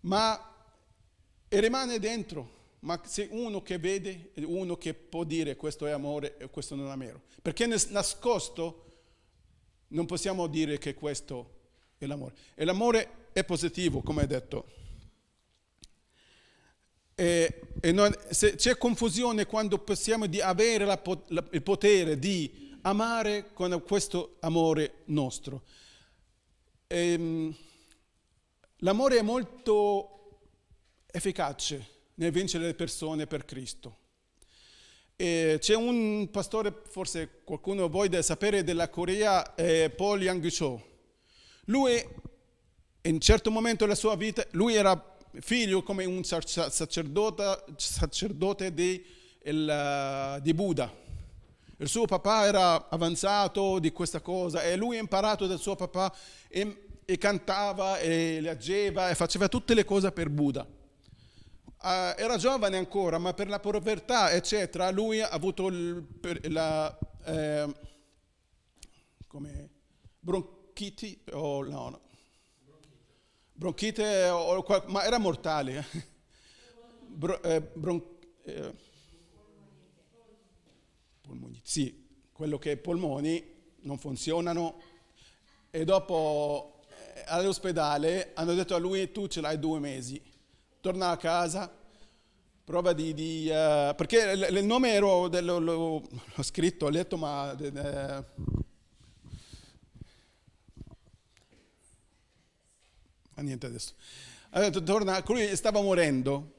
ma 0.00 0.54
rimane 1.48 1.98
dentro 1.98 2.56
ma 2.80 3.00
se 3.04 3.26
uno 3.30 3.62
che 3.62 3.78
vede, 3.78 4.30
uno 4.36 4.76
che 4.76 4.94
può 4.94 5.24
dire 5.24 5.56
questo 5.56 5.86
è 5.86 5.90
amore 5.90 6.36
e 6.38 6.48
questo 6.48 6.76
non 6.76 6.86
è 6.86 6.90
amore. 6.90 7.22
Perché 7.42 7.66
nascosto 7.66 8.84
non 9.88 10.06
possiamo 10.06 10.46
dire 10.46 10.78
che 10.78 10.94
questo 10.94 11.56
è 11.98 12.06
l'amore. 12.06 12.34
E 12.54 12.64
l'amore 12.64 13.28
è 13.32 13.42
positivo, 13.44 14.00
come 14.00 14.26
detto. 14.26 14.76
E, 17.16 17.60
e 17.80 17.90
non, 17.90 18.14
c'è 18.30 18.76
confusione 18.76 19.46
quando 19.46 19.78
possiamo 19.78 20.26
di 20.26 20.40
avere 20.40 20.84
la, 20.84 21.00
la, 21.28 21.44
il 21.50 21.62
potere 21.62 22.16
di 22.16 22.67
amare 22.82 23.52
con 23.52 23.82
questo 23.86 24.36
amore 24.40 25.02
nostro. 25.06 25.62
Ehm, 26.86 27.54
l'amore 28.78 29.18
è 29.18 29.22
molto 29.22 30.40
efficace 31.10 31.96
nel 32.14 32.32
vincere 32.32 32.64
le 32.64 32.74
persone 32.74 33.26
per 33.26 33.44
Cristo. 33.44 33.96
E 35.16 35.56
c'è 35.60 35.74
un 35.74 36.28
pastore, 36.30 36.82
forse 36.88 37.42
qualcuno 37.42 37.86
di 37.86 37.92
voi 37.92 38.08
deve 38.08 38.22
sapere, 38.22 38.62
della 38.62 38.88
Corea, 38.88 39.54
eh, 39.54 39.90
Paul 39.90 40.22
Yang-cho. 40.22 40.86
Lui, 41.64 41.94
in 43.02 43.14
un 43.14 43.20
certo 43.20 43.50
momento 43.50 43.84
della 43.84 43.96
sua 43.96 44.14
vita, 44.14 44.46
lui 44.52 44.74
era 44.74 45.16
figlio 45.40 45.82
come 45.82 46.04
un 46.04 46.22
sacerdote, 46.24 47.64
sacerdote 47.76 48.72
di, 48.72 49.04
il, 49.42 50.38
di 50.42 50.54
Buddha. 50.54 51.06
Il 51.78 51.88
suo 51.88 52.06
papà 52.06 52.46
era 52.46 52.88
avanzato 52.88 53.78
di 53.78 53.92
questa 53.92 54.20
cosa 54.20 54.62
e 54.62 54.76
lui 54.76 54.96
ha 54.96 55.00
imparato 55.00 55.46
dal 55.46 55.58
suo 55.58 55.76
papà 55.76 56.12
e, 56.48 57.00
e 57.04 57.18
cantava 57.18 57.98
e 57.98 58.40
leggeva 58.40 59.10
e 59.10 59.14
faceva 59.14 59.48
tutte 59.48 59.74
le 59.74 59.84
cose 59.84 60.12
per 60.12 60.28
Buddha 60.28 60.66
Uh, 61.80 62.12
era 62.16 62.36
giovane 62.36 62.76
ancora, 62.76 63.18
ma 63.18 63.32
per 63.34 63.48
la 63.48 63.60
povertà, 63.60 64.32
eccetera, 64.32 64.90
lui 64.90 65.20
ha 65.20 65.28
avuto 65.28 65.68
il, 65.68 66.04
la 66.50 66.98
eh, 67.24 67.72
come, 69.28 69.70
bronchiti, 70.18 71.22
o 71.34 71.62
no, 71.62 71.88
no. 71.90 72.00
bronchite, 73.52 74.28
o, 74.28 74.64
ma 74.86 75.04
era 75.04 75.18
mortale. 75.18 75.86
Bro, 77.10 77.42
eh, 77.42 77.60
bron, 77.60 78.04
eh, 78.44 78.74
polmoni, 81.28 81.60
sì, 81.62 82.06
quello 82.32 82.58
che 82.58 82.72
i 82.72 82.76
polmoni 82.76 83.44
non 83.82 83.98
funzionano. 83.98 84.80
E 85.70 85.84
dopo 85.84 86.80
eh, 86.88 87.24
all'ospedale 87.26 88.32
hanno 88.34 88.54
detto 88.54 88.74
a 88.74 88.78
lui 88.78 89.12
tu 89.12 89.28
ce 89.28 89.40
l'hai 89.40 89.58
due 89.58 89.78
mesi 89.78 90.20
torna 90.80 91.10
a 91.10 91.16
casa, 91.16 91.70
prova 92.64 92.92
di... 92.92 93.12
di 93.14 93.46
uh, 93.48 93.94
perché 93.94 94.48
il, 94.50 94.64
nome 94.64 94.92
ero, 94.92 95.28
dello, 95.28 95.58
l'ho, 95.58 96.02
l'ho 96.34 96.42
scritto, 96.42 96.86
ho 96.86 96.88
letto, 96.88 97.16
ma... 97.16 97.52
De, 97.54 97.70
de, 97.72 98.24
ma 103.34 103.42
niente 103.42 103.66
adesso. 103.66 103.92
Ha 104.50 104.60
detto, 104.60 104.82
torna, 104.82 105.22
lui 105.26 105.54
stava 105.56 105.82
morendo. 105.82 106.54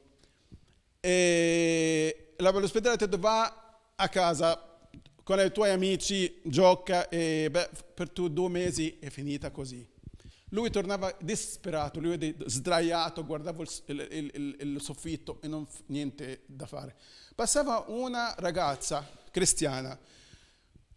E 0.99 2.33
l'ospedale 2.37 2.95
ha 2.95 2.97
detto 2.97 3.17
va 3.17 3.68
a 4.01 4.07
casa 4.07 4.79
con 5.23 5.39
i 5.39 5.51
tuoi 5.51 5.71
amici, 5.71 6.39
gioca 6.43 7.09
e 7.09 7.49
beh, 7.51 7.69
per 7.93 8.09
tu 8.09 8.29
due 8.29 8.49
mesi 8.49 8.97
è 8.99 9.09
finita 9.09 9.51
così. 9.51 9.85
Lui 10.51 10.71
tornava 10.71 11.15
disperato, 11.19 11.99
lui 11.99 12.35
sdraiato, 12.45 13.25
guardava 13.25 13.61
il, 13.61 14.07
il, 14.09 14.31
il, 14.33 14.55
il 14.59 14.81
soffitto 14.81 15.39
e 15.41 15.47
non 15.47 15.67
niente 15.87 16.43
da 16.45 16.65
fare. 16.65 16.95
Passava 17.35 17.85
una 17.89 18.33
ragazza 18.37 19.07
cristiana 19.29 19.99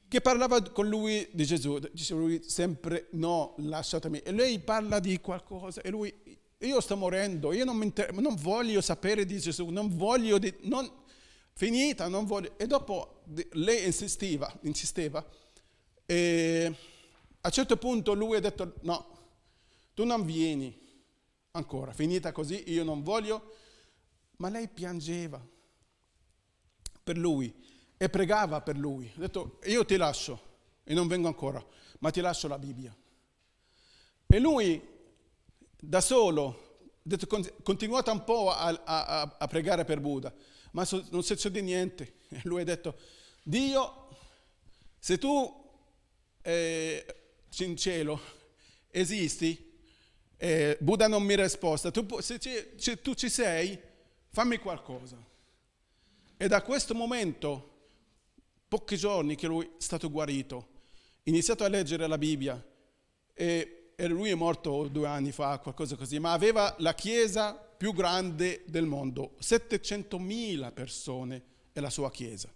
che 0.09 0.21
parlava 0.21 0.63
con 0.63 0.89
lui 0.89 1.29
di 1.33 1.45
Gesù, 1.45 1.79
diceva 1.93 2.21
lui 2.21 2.43
sempre 2.45 3.09
no, 3.13 3.55
lasciatemi. 3.59 4.21
E 4.21 4.31
lei 4.31 4.61
parla 4.61 5.01
di 5.01 5.21
qualcosa 5.21 5.83
e 5.83 5.91
lui, 5.91 6.15
io 6.59 6.81
sto 6.81 6.97
morendo, 6.97 7.53
io 7.53 7.65
non, 7.65 7.83
inter- 7.83 8.13
non 8.13 8.37
voglio 8.37 8.81
sapere 8.81 9.27
di 9.27 9.39
Gesù, 9.39 9.69
non 9.69 9.95
voglio, 9.95 10.39
di, 10.39 10.55
non, 10.63 10.89
finita, 11.55 12.09
non 12.09 12.27
voglio. 12.27 12.55
E 12.57 12.67
dopo 12.67 13.23
lei 13.53 13.87
insisteva, 13.87 14.53
insisteva 14.63 15.25
e 16.07 16.77
a 17.41 17.47
un 17.47 17.53
certo 17.53 17.77
punto 17.77 18.13
lui 18.13 18.37
ha 18.37 18.41
detto 18.41 18.75
no, 18.83 19.19
tu 19.95 20.05
non 20.05 20.25
vieni 20.25 20.79
ancora, 21.53 21.93
finita 21.93 22.33
così, 22.33 22.71
io 22.71 22.85
non 22.85 23.03
voglio, 23.03 23.57
ma 24.37 24.49
lei 24.49 24.69
piangeva 24.69 25.41
per 27.03 27.17
lui 27.17 27.55
e 27.97 28.09
pregava 28.09 28.61
per 28.61 28.77
lui. 28.77 29.11
Ha 29.17 29.21
detto, 29.21 29.59
io 29.65 29.85
ti 29.85 29.97
lascio 29.97 30.51
e 30.85 30.95
non 30.95 31.07
vengo 31.09 31.29
ancora, 31.29 31.65
ma 32.01 32.11
ti 32.11 32.21
lascio 32.21 32.49
la 32.49 32.59
Bibbia. 32.59 32.95
E 34.27 34.39
lui 34.39 34.81
da 35.79 36.01
solo 36.01 36.71
ha 37.11 37.43
continuato 37.63 38.13
un 38.13 38.25
po' 38.25 38.51
a, 38.51 38.83
a, 38.85 39.37
a, 39.39 39.47
pregare 39.47 39.85
per 39.85 40.01
Buddha, 40.01 40.33
ma 40.73 40.87
non 41.11 41.23
succede 41.23 41.61
niente. 41.61 42.15
E 42.29 42.41
lui 42.45 42.61
ha 42.61 42.65
detto, 42.65 42.99
Dio, 43.43 44.09
se 44.99 45.19
tu 45.19 45.65
eh, 46.43 47.07
in 47.59 47.77
cielo 47.77 48.21
esisti, 48.91 49.71
eh, 50.37 50.77
Buddha 50.81 51.09
non 51.09 51.23
mi 51.23 51.37
risposta, 51.37 51.91
tu, 51.91 52.07
se, 52.21 52.39
se 52.77 53.01
tu 53.01 53.15
ci 53.15 53.29
sei, 53.29 53.79
fammi 54.31 54.59
qualcosa. 54.59 55.17
E 56.37 56.49
da 56.49 56.63
questo 56.63 56.95
momento, 56.95 57.71
pochi 58.67 58.97
giorni 58.97 59.37
che 59.37 59.47
lui 59.47 59.65
è 59.65 59.71
stato 59.79 60.11
guarito, 60.11 60.57
ha 60.57 61.21
iniziato 61.25 61.63
a 61.63 61.69
leggere 61.69 62.07
la 62.09 62.19
Bibbia 62.19 62.61
e, 63.35 63.93
e 63.95 64.07
lui 64.09 64.31
è 64.31 64.35
morto 64.35 64.89
due 64.89 65.07
anni 65.07 65.31
fa, 65.31 65.59
qualcosa 65.59 65.95
così, 65.95 66.19
ma 66.19 66.33
aveva 66.33 66.75
la 66.79 66.95
chiesa 66.95 67.72
più 67.83 67.93
grande 67.93 68.63
del 68.67 68.87
mondo, 68.87 69.35
700.000 69.41 70.73
persone 70.73 71.43
è 71.73 71.81
la 71.81 71.91
sua 71.91 72.13
chiesa. 72.13 72.49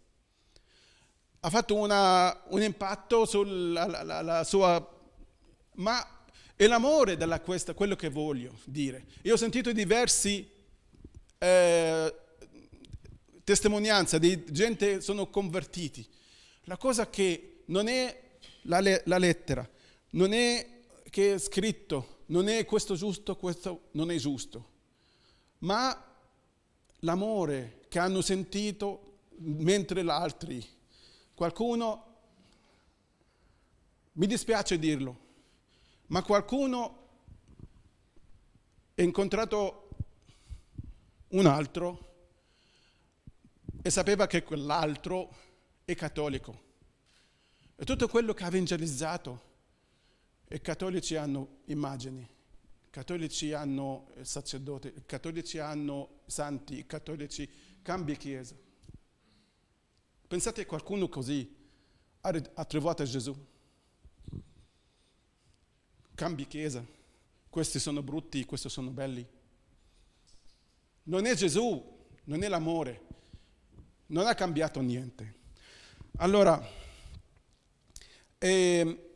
Ha 1.41 1.51
fatto 1.51 1.75
una, 1.75 2.45
un 2.51 2.62
impatto 2.62 3.25
sulla 3.25 4.05
la, 4.05 4.23
la, 4.23 4.45
sua... 4.45 4.89
ma 5.73 6.23
è 6.55 6.69
l'amore 6.69 7.17
della 7.17 7.41
questa, 7.41 7.75
quello 7.75 7.97
che 7.97 8.09
voglio 8.09 8.57
dire. 8.67 9.05
Io 9.23 9.35
ho 9.35 9.37
sentito 9.37 9.73
diversi 9.73 10.49
eh, 11.39 12.15
testimonianze 13.43 14.21
di 14.21 14.45
gente 14.45 14.95
che 14.95 15.01
sono 15.01 15.29
convertiti. 15.29 16.09
La 16.67 16.77
cosa 16.77 17.11
che 17.11 17.65
non 17.67 17.89
è 17.89 18.17
la, 18.62 18.79
le, 18.79 19.03
la 19.07 19.19
lettera, 19.19 19.69
non 20.11 20.33
è 20.33 20.83
che 21.11 21.35
è 21.35 21.39
scritto, 21.39 22.19
non 22.27 22.47
è 22.47 22.65
questo 22.65 22.95
giusto, 22.95 23.35
questo 23.35 23.89
non 23.91 24.12
è 24.12 24.17
giusto, 24.19 24.75
ma 25.66 26.00
l'amore 27.00 27.81
che 27.88 27.98
hanno 27.98 28.20
sentito 28.20 29.24
mentre 29.38 30.05
gli 30.05 30.09
altri, 30.09 30.64
qualcuno, 31.35 32.05
mi 34.12 34.26
dispiace 34.29 34.79
dirlo, 34.79 35.24
ma 36.07 36.22
qualcuno 36.22 37.05
ha 38.94 39.02
incontrato 39.02 39.88
un 41.31 41.46
altro 41.46 42.14
e 43.83 43.90
sapeva 43.90 44.29
che 44.29 44.44
quell'altro 44.44 45.35
è 45.85 45.96
cattolico. 45.96 46.62
E 47.74 47.85
tutto 47.85 48.07
quello 48.07 48.33
che 48.35 48.44
ha 48.44 48.46
evangelizzato, 48.46 49.42
i 50.48 50.61
cattolici 50.61 51.16
hanno 51.16 51.59
immagini, 51.64 52.36
cattolici 52.97 53.53
hanno 53.53 54.07
sacerdoti, 54.23 54.89
i 54.89 55.03
cattolici 55.05 55.59
hanno 55.59 56.21
santi, 56.25 56.87
cattolici 56.87 57.47
cambi 57.83 58.17
chiesa. 58.17 58.57
Pensate 60.27 60.63
a 60.63 60.65
qualcuno 60.65 61.07
così 61.11 61.55
ha 62.23 62.65
trovato 62.65 63.05
Gesù. 63.05 63.37
Cambi 66.15 66.47
chiesa. 66.47 66.83
Questi 67.51 67.79
sono 67.79 68.03
brutti, 68.03 68.47
questi 68.47 68.71
sono 68.71 68.89
belli. 68.89 69.29
Non 71.03 71.27
è 71.27 71.35
Gesù, 71.35 72.07
non 72.25 72.43
è 72.43 72.49
l'amore 72.49 73.05
non 74.07 74.27
ha 74.27 74.35
cambiato 74.35 74.81
niente. 74.81 75.35
Allora, 76.19 76.65
eh, 78.39 79.11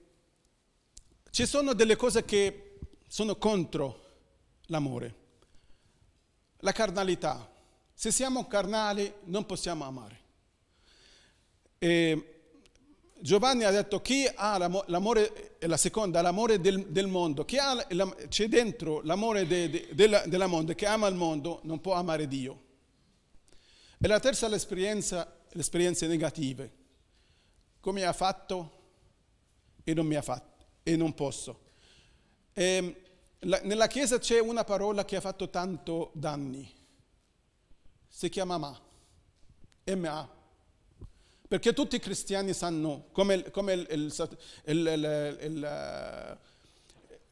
ci 1.31 1.47
sono 1.47 1.73
delle 1.73 1.97
cose 1.97 2.27
che 2.27 2.69
sono 3.11 3.35
contro 3.35 4.05
l'amore. 4.66 5.14
La 6.59 6.70
carnalità. 6.70 7.51
Se 7.92 8.12
siamo 8.12 8.46
carnali 8.46 9.12
non 9.25 9.44
possiamo 9.46 9.85
amare. 9.85 10.18
E 11.77 12.42
Giovanni 13.18 13.64
ha 13.64 13.73
detto 13.73 14.01
chi 14.01 14.31
ha 14.33 14.57
l'amore, 14.87 15.57
la 15.59 15.77
seconda, 15.77 16.23
l'amore 16.23 16.61
del, 16.61 16.87
del 16.87 17.09
mondo, 17.09 17.44
chi 17.44 17.59
ha, 17.59 17.85
c'è 18.29 18.46
dentro 18.46 19.01
l'amore 19.03 19.44
de, 19.44 19.68
de, 19.68 19.88
del, 19.90 20.23
del 20.27 20.46
mondo, 20.46 20.73
che 20.75 20.87
ama 20.87 21.09
il 21.09 21.16
mondo, 21.16 21.59
non 21.64 21.81
può 21.81 21.94
amare 21.94 22.29
Dio. 22.29 22.62
E 23.99 24.07
la 24.07 24.20
terza 24.20 24.46
l'esperienza, 24.46 25.37
le 25.49 25.61
esperienze 25.61 26.07
negative. 26.07 26.73
Come 27.81 28.05
ha 28.05 28.12
fatto 28.12 28.79
e 29.83 29.94
non 29.94 30.07
mi 30.07 30.14
ha 30.14 30.23
fatto 30.23 30.64
e 30.85 30.94
non 30.94 31.12
posso. 31.12 31.69
E 32.52 33.02
la, 33.40 33.60
nella 33.62 33.86
Chiesa 33.86 34.18
c'è 34.18 34.38
una 34.38 34.64
parola 34.64 35.04
che 35.04 35.16
ha 35.16 35.20
fatto 35.20 35.48
tanto 35.48 36.10
danni. 36.14 36.70
Si 38.08 38.28
chiama 38.28 38.58
ma. 38.58 38.78
MA. 39.84 40.38
Perché 41.48 41.72
tutti 41.72 41.96
i 41.96 42.00
cristiani 42.00 42.52
sanno, 42.52 43.06
come, 43.12 43.50
come 43.50 43.72
il, 43.72 43.86
il, 43.90 44.12
il, 44.66 46.38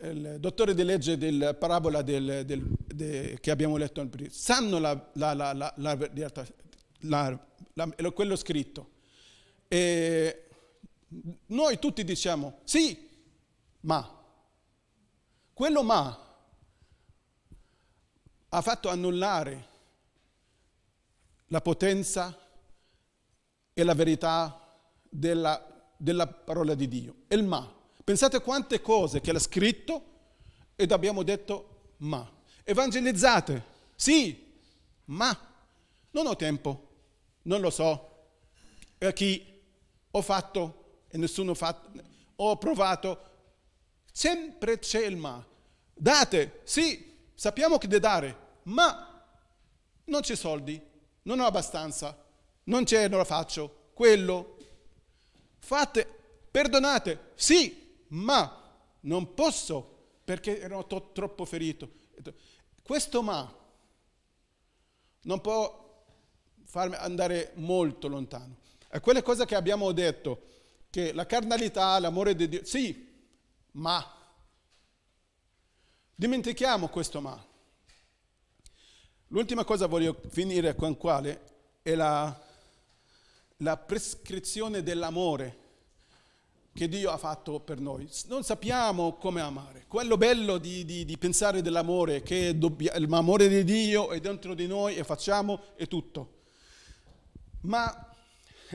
il, 0.00 0.36
dottore 0.40 0.74
di 0.74 0.82
legge 0.82 1.16
della 1.16 1.54
parabola 1.54 2.02
del, 2.02 2.42
del, 2.44 2.64
de, 2.68 3.38
che 3.40 3.50
abbiamo 3.52 3.76
letto 3.76 4.04
prima, 4.08 4.28
sanno 4.32 4.80
la, 4.80 5.10
la, 5.12 5.34
la, 5.34 5.72
quello 8.12 8.34
scritto. 8.34 8.90
E 9.68 10.48
noi 11.46 11.78
tutti 11.78 12.02
diciamo 12.02 12.60
sì, 12.64 13.08
ma 13.82 14.17
quello 15.58 15.82
ma 15.82 16.16
ha 18.50 18.62
fatto 18.62 18.88
annullare 18.88 19.66
la 21.48 21.60
potenza 21.60 22.32
e 23.72 23.82
la 23.82 23.94
verità 23.94 24.78
della, 25.02 25.92
della 25.96 26.28
parola 26.28 26.76
di 26.76 26.86
Dio. 26.86 27.22
Il 27.26 27.42
ma. 27.42 27.74
Pensate 28.04 28.40
quante 28.40 28.80
cose 28.80 29.20
che 29.20 29.32
l'ha 29.32 29.40
scritto 29.40 30.04
ed 30.76 30.92
abbiamo 30.92 31.24
detto 31.24 31.94
ma. 31.96 32.24
Evangelizzate, 32.62 33.64
sì, 33.96 34.54
ma 35.06 35.36
non 36.12 36.28
ho 36.28 36.36
tempo 36.36 36.86
non 37.42 37.60
lo 37.60 37.70
so, 37.70 38.26
a 39.00 39.10
chi 39.10 39.60
ho 40.08 40.22
fatto 40.22 41.02
e 41.08 41.18
nessuno 41.18 41.50
ha 41.50 41.56
fatto, 41.56 41.90
ho 42.36 42.56
provato, 42.58 43.27
sempre 44.18 44.80
c'è 44.80 45.06
il 45.06 45.16
ma. 45.16 45.46
Date, 45.94 46.62
sì, 46.64 47.18
sappiamo 47.34 47.78
che 47.78 47.86
da 47.86 48.00
dare, 48.00 48.36
ma 48.64 49.24
non 50.06 50.22
c'è 50.22 50.34
soldi, 50.34 50.80
non 51.22 51.38
ho 51.38 51.46
abbastanza, 51.46 52.20
non 52.64 52.82
c'è, 52.82 53.06
non 53.06 53.18
lo 53.18 53.24
faccio, 53.24 53.90
quello. 53.94 54.56
Fate, 55.60 56.04
perdonate, 56.50 57.30
sì, 57.36 58.02
ma 58.08 58.60
non 59.02 59.34
posso 59.34 60.16
perché 60.24 60.62
ero 60.62 60.84
to- 60.84 61.10
troppo 61.12 61.44
ferito. 61.44 61.88
Questo 62.82 63.22
ma 63.22 63.56
non 65.22 65.40
può 65.40 66.04
farmi 66.64 66.96
andare 66.96 67.52
molto 67.54 68.08
lontano. 68.08 68.56
È 68.88 68.98
quelle 68.98 69.22
cose 69.22 69.46
che 69.46 69.54
abbiamo 69.54 69.92
detto, 69.92 70.42
che 70.90 71.12
la 71.12 71.24
carnalità, 71.26 71.96
l'amore 72.00 72.34
di 72.34 72.48
Dio, 72.48 72.64
sì, 72.64 73.06
ma 73.78 74.04
dimentichiamo 76.14 76.88
questo 76.88 77.20
ma. 77.20 77.46
L'ultima 79.28 79.64
cosa 79.64 79.86
voglio 79.86 80.20
finire 80.30 80.74
con 80.74 80.96
quale 80.96 81.40
è 81.82 81.94
la, 81.94 82.36
la 83.58 83.76
prescrizione 83.76 84.82
dell'amore 84.82 85.66
che 86.72 86.88
Dio 86.88 87.10
ha 87.10 87.18
fatto 87.18 87.60
per 87.60 87.78
noi. 87.78 88.08
Non 88.26 88.42
sappiamo 88.42 89.14
come 89.16 89.40
amare. 89.42 89.84
Quello 89.86 90.16
bello 90.16 90.58
di, 90.58 90.84
di, 90.84 91.04
di 91.04 91.18
pensare 91.18 91.60
dell'amore, 91.60 92.22
che 92.22 92.56
l'amore 93.06 93.48
di 93.48 93.64
Dio 93.64 94.10
è 94.10 94.20
dentro 94.20 94.54
di 94.54 94.66
noi 94.66 94.96
e 94.96 95.04
facciamo, 95.04 95.76
è 95.76 95.86
tutto. 95.86 96.36
Ma, 97.62 98.14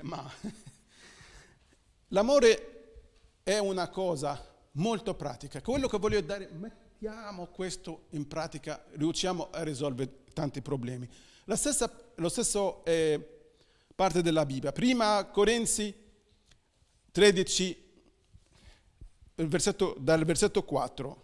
ma 0.01 0.31
l'amore 2.09 3.39
è 3.41 3.57
una 3.57 3.89
cosa 3.89 4.52
molto 4.73 5.15
pratica. 5.15 5.61
Quello 5.61 5.87
che 5.87 5.97
voglio 5.97 6.21
dare, 6.21 6.49
mettiamo 6.51 7.47
questo 7.47 8.05
in 8.11 8.27
pratica, 8.27 8.83
riusciamo 8.93 9.49
a 9.51 9.63
risolvere 9.63 10.23
tanti 10.33 10.61
problemi. 10.61 11.09
La 11.45 11.55
stessa 11.55 11.91
lo 12.15 12.29
stesso 12.29 12.85
eh, 12.85 13.19
parte 13.95 14.21
della 14.21 14.45
Bibbia. 14.45 14.71
Prima 14.71 15.25
Corinzi 15.25 15.93
13, 17.11 17.91
versetto, 19.35 19.95
dal 19.99 20.23
versetto 20.25 20.63
4. 20.63 21.21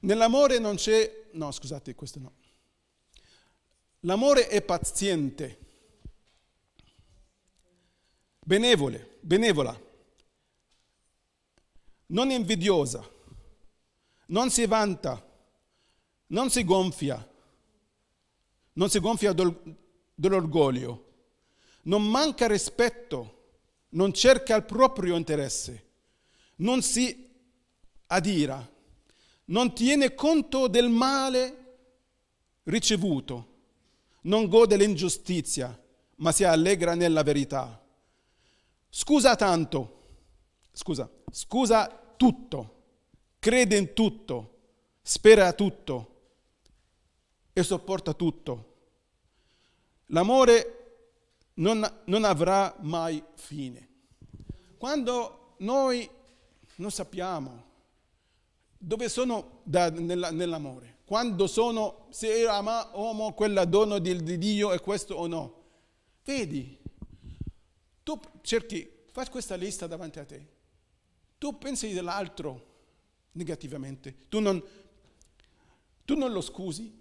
Nell'amore 0.00 0.58
non 0.58 0.76
c'è, 0.76 1.28
no 1.32 1.50
scusate, 1.50 1.94
questo 1.94 2.18
no. 2.18 2.32
L'amore 4.04 4.48
è 4.48 4.62
paziente, 4.62 5.58
benevole, 8.38 9.18
benevola, 9.20 9.78
non 12.10 12.30
invidiosa, 12.30 13.08
non 14.26 14.50
si 14.50 14.66
vanta, 14.66 15.26
non 16.28 16.50
si 16.50 16.64
gonfia, 16.64 17.28
non 18.74 18.88
si 18.88 19.00
gonfia 19.00 19.34
dell'orgoglio, 20.14 21.06
non 21.82 22.06
manca 22.08 22.46
rispetto, 22.46 23.38
non 23.90 24.12
cerca 24.12 24.54
il 24.54 24.64
proprio 24.64 25.16
interesse, 25.16 25.88
non 26.56 26.82
si 26.82 27.28
adira, 28.06 28.68
non 29.46 29.74
tiene 29.74 30.14
conto 30.14 30.68
del 30.68 30.88
male 30.88 31.56
ricevuto. 32.64 33.48
Non 34.22 34.48
gode 34.48 34.76
l'ingiustizia, 34.76 35.82
ma 36.16 36.30
si 36.30 36.44
allegra 36.44 36.94
nella 36.94 37.22
verità. 37.22 37.82
Scusa 38.88 39.34
tanto, 39.34 39.99
scusa, 40.80 41.10
scusa 41.30 42.14
tutto, 42.16 42.74
crede 43.38 43.76
in 43.76 43.92
tutto, 43.92 44.60
spera 45.02 45.52
tutto 45.52 46.20
e 47.52 47.62
sopporta 47.62 48.14
tutto. 48.14 48.76
L'amore 50.06 50.76
non, 51.54 51.86
non 52.04 52.24
avrà 52.24 52.74
mai 52.80 53.22
fine. 53.34 53.88
Quando 54.78 55.54
noi 55.58 56.08
non 56.76 56.90
sappiamo 56.90 57.68
dove 58.78 59.10
sono 59.10 59.60
da, 59.64 59.90
nella, 59.90 60.30
nell'amore, 60.30 61.00
quando 61.04 61.46
sono, 61.46 62.06
se 62.08 62.46
ama 62.46 62.90
uomo 62.94 63.34
quella 63.34 63.66
dono 63.66 63.98
di, 63.98 64.22
di 64.22 64.38
Dio 64.38 64.72
è 64.72 64.80
questo 64.80 65.14
o 65.14 65.26
no. 65.26 65.58
Vedi, 66.24 66.78
tu 68.02 68.18
cerchi, 68.40 68.90
fai 69.12 69.28
questa 69.28 69.56
lista 69.56 69.86
davanti 69.86 70.18
a 70.18 70.24
te. 70.24 70.58
Tu 71.40 71.56
pensi 71.56 71.94
dell'altro 71.94 72.66
negativamente, 73.32 74.28
tu 74.28 74.40
non, 74.40 74.62
tu 76.04 76.14
non 76.14 76.32
lo 76.32 76.42
scusi, 76.42 77.00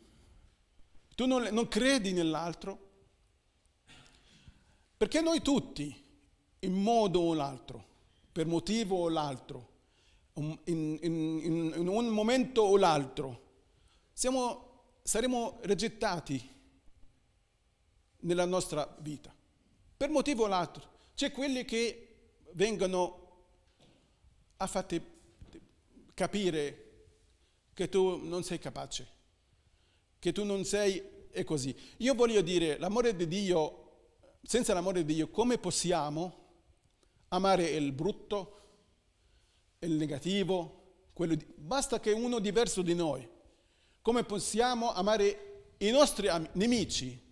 tu 1.14 1.26
non, 1.26 1.50
non 1.52 1.68
credi 1.68 2.14
nell'altro, 2.14 2.88
perché 4.96 5.20
noi 5.20 5.42
tutti, 5.42 5.94
in 6.60 6.72
modo 6.72 7.20
o 7.20 7.34
l'altro, 7.34 7.86
per 8.32 8.46
motivo 8.46 8.96
o 8.96 9.10
l'altro, 9.10 9.68
in, 10.36 10.58
in, 10.68 10.98
in, 11.02 11.74
in 11.76 11.88
un 11.90 12.08
momento 12.08 12.62
o 12.62 12.78
l'altro, 12.78 13.48
siamo, 14.14 15.00
saremo 15.04 15.60
rigettati 15.64 16.50
nella 18.20 18.46
nostra 18.46 18.96
vita, 19.02 19.36
per 19.98 20.10
motivo 20.10 20.46
o 20.46 20.48
l'altro. 20.48 20.88
C'è 21.14 21.34
quelli 21.34 21.66
che 21.66 22.06
vengono 22.54 23.28
a 24.62 24.68
farti 24.68 25.02
capire 26.14 26.86
che 27.74 27.88
tu 27.88 28.26
non 28.26 28.44
sei 28.44 28.60
capace, 28.60 29.08
che 30.20 30.32
tu 30.32 30.44
non 30.44 30.66
sei 30.66 31.02
e 31.32 31.44
così. 31.44 31.76
Io 31.98 32.14
voglio 32.14 32.42
dire, 32.42 32.78
l'amore 32.78 33.16
di 33.16 33.28
Dio 33.28 33.90
senza 34.44 34.74
l'amore 34.74 35.06
di 35.06 35.14
Dio, 35.14 35.30
come 35.30 35.58
possiamo 35.58 36.48
amare 37.30 37.70
il 37.70 37.92
brutto, 37.92 38.58
il 39.80 39.92
negativo, 39.92 41.12
di... 41.14 41.46
basta 41.56 42.00
che 42.00 42.12
uno 42.12 42.40
diverso 42.40 42.82
di 42.82 42.96
noi. 42.96 43.28
Come 44.02 44.24
possiamo 44.24 44.92
amare 44.92 45.74
i 45.78 45.92
nostri 45.92 46.28
nemici? 46.54 47.28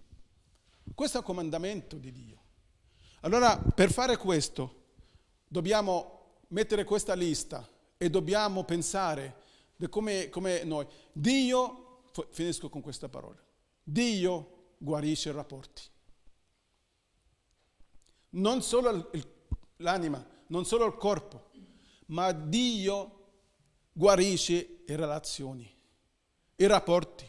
Questo 0.94 1.18
è 1.18 1.20
un 1.20 1.26
comandamento 1.26 1.98
di 1.98 2.12
Dio. 2.12 2.44
Allora, 3.22 3.58
per 3.58 3.92
fare 3.92 4.18
questo, 4.18 4.86
dobbiamo 5.48 6.17
mettere 6.50 6.84
questa 6.84 7.14
lista 7.14 7.68
e 7.98 8.10
dobbiamo 8.10 8.64
pensare 8.64 9.44
come, 9.90 10.30
come 10.30 10.64
noi. 10.64 10.86
Dio, 11.12 12.04
finisco 12.32 12.70
con 12.70 12.82
questa 12.82 13.10
parola, 13.10 13.42
Dio 13.84 14.76
guarisce 14.78 15.30
i 15.30 15.34
rapporti 15.34 15.82
non 18.30 18.62
solo 18.62 19.10
l'anima, 19.78 20.26
non 20.48 20.66
solo 20.66 20.86
il 20.86 20.96
corpo, 20.96 21.50
ma 22.08 22.32
Dio 22.32 23.14
guarisce 23.92 24.84
le 24.86 24.96
relazioni, 24.96 25.70
i 26.56 26.66
rapporti. 26.68 27.26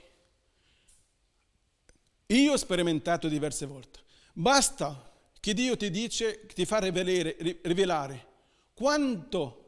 Io 2.26 2.52
ho 2.52 2.56
sperimentato 2.56 3.28
diverse 3.28 3.66
volte. 3.66 4.00
Basta 4.32 5.12
che 5.40 5.54
Dio 5.54 5.76
ti 5.76 5.90
dice, 5.90 6.46
ti 6.46 6.64
fa 6.64 6.78
rivelare, 6.78 7.36
rivelare 7.62 8.26
quanto 8.78 9.64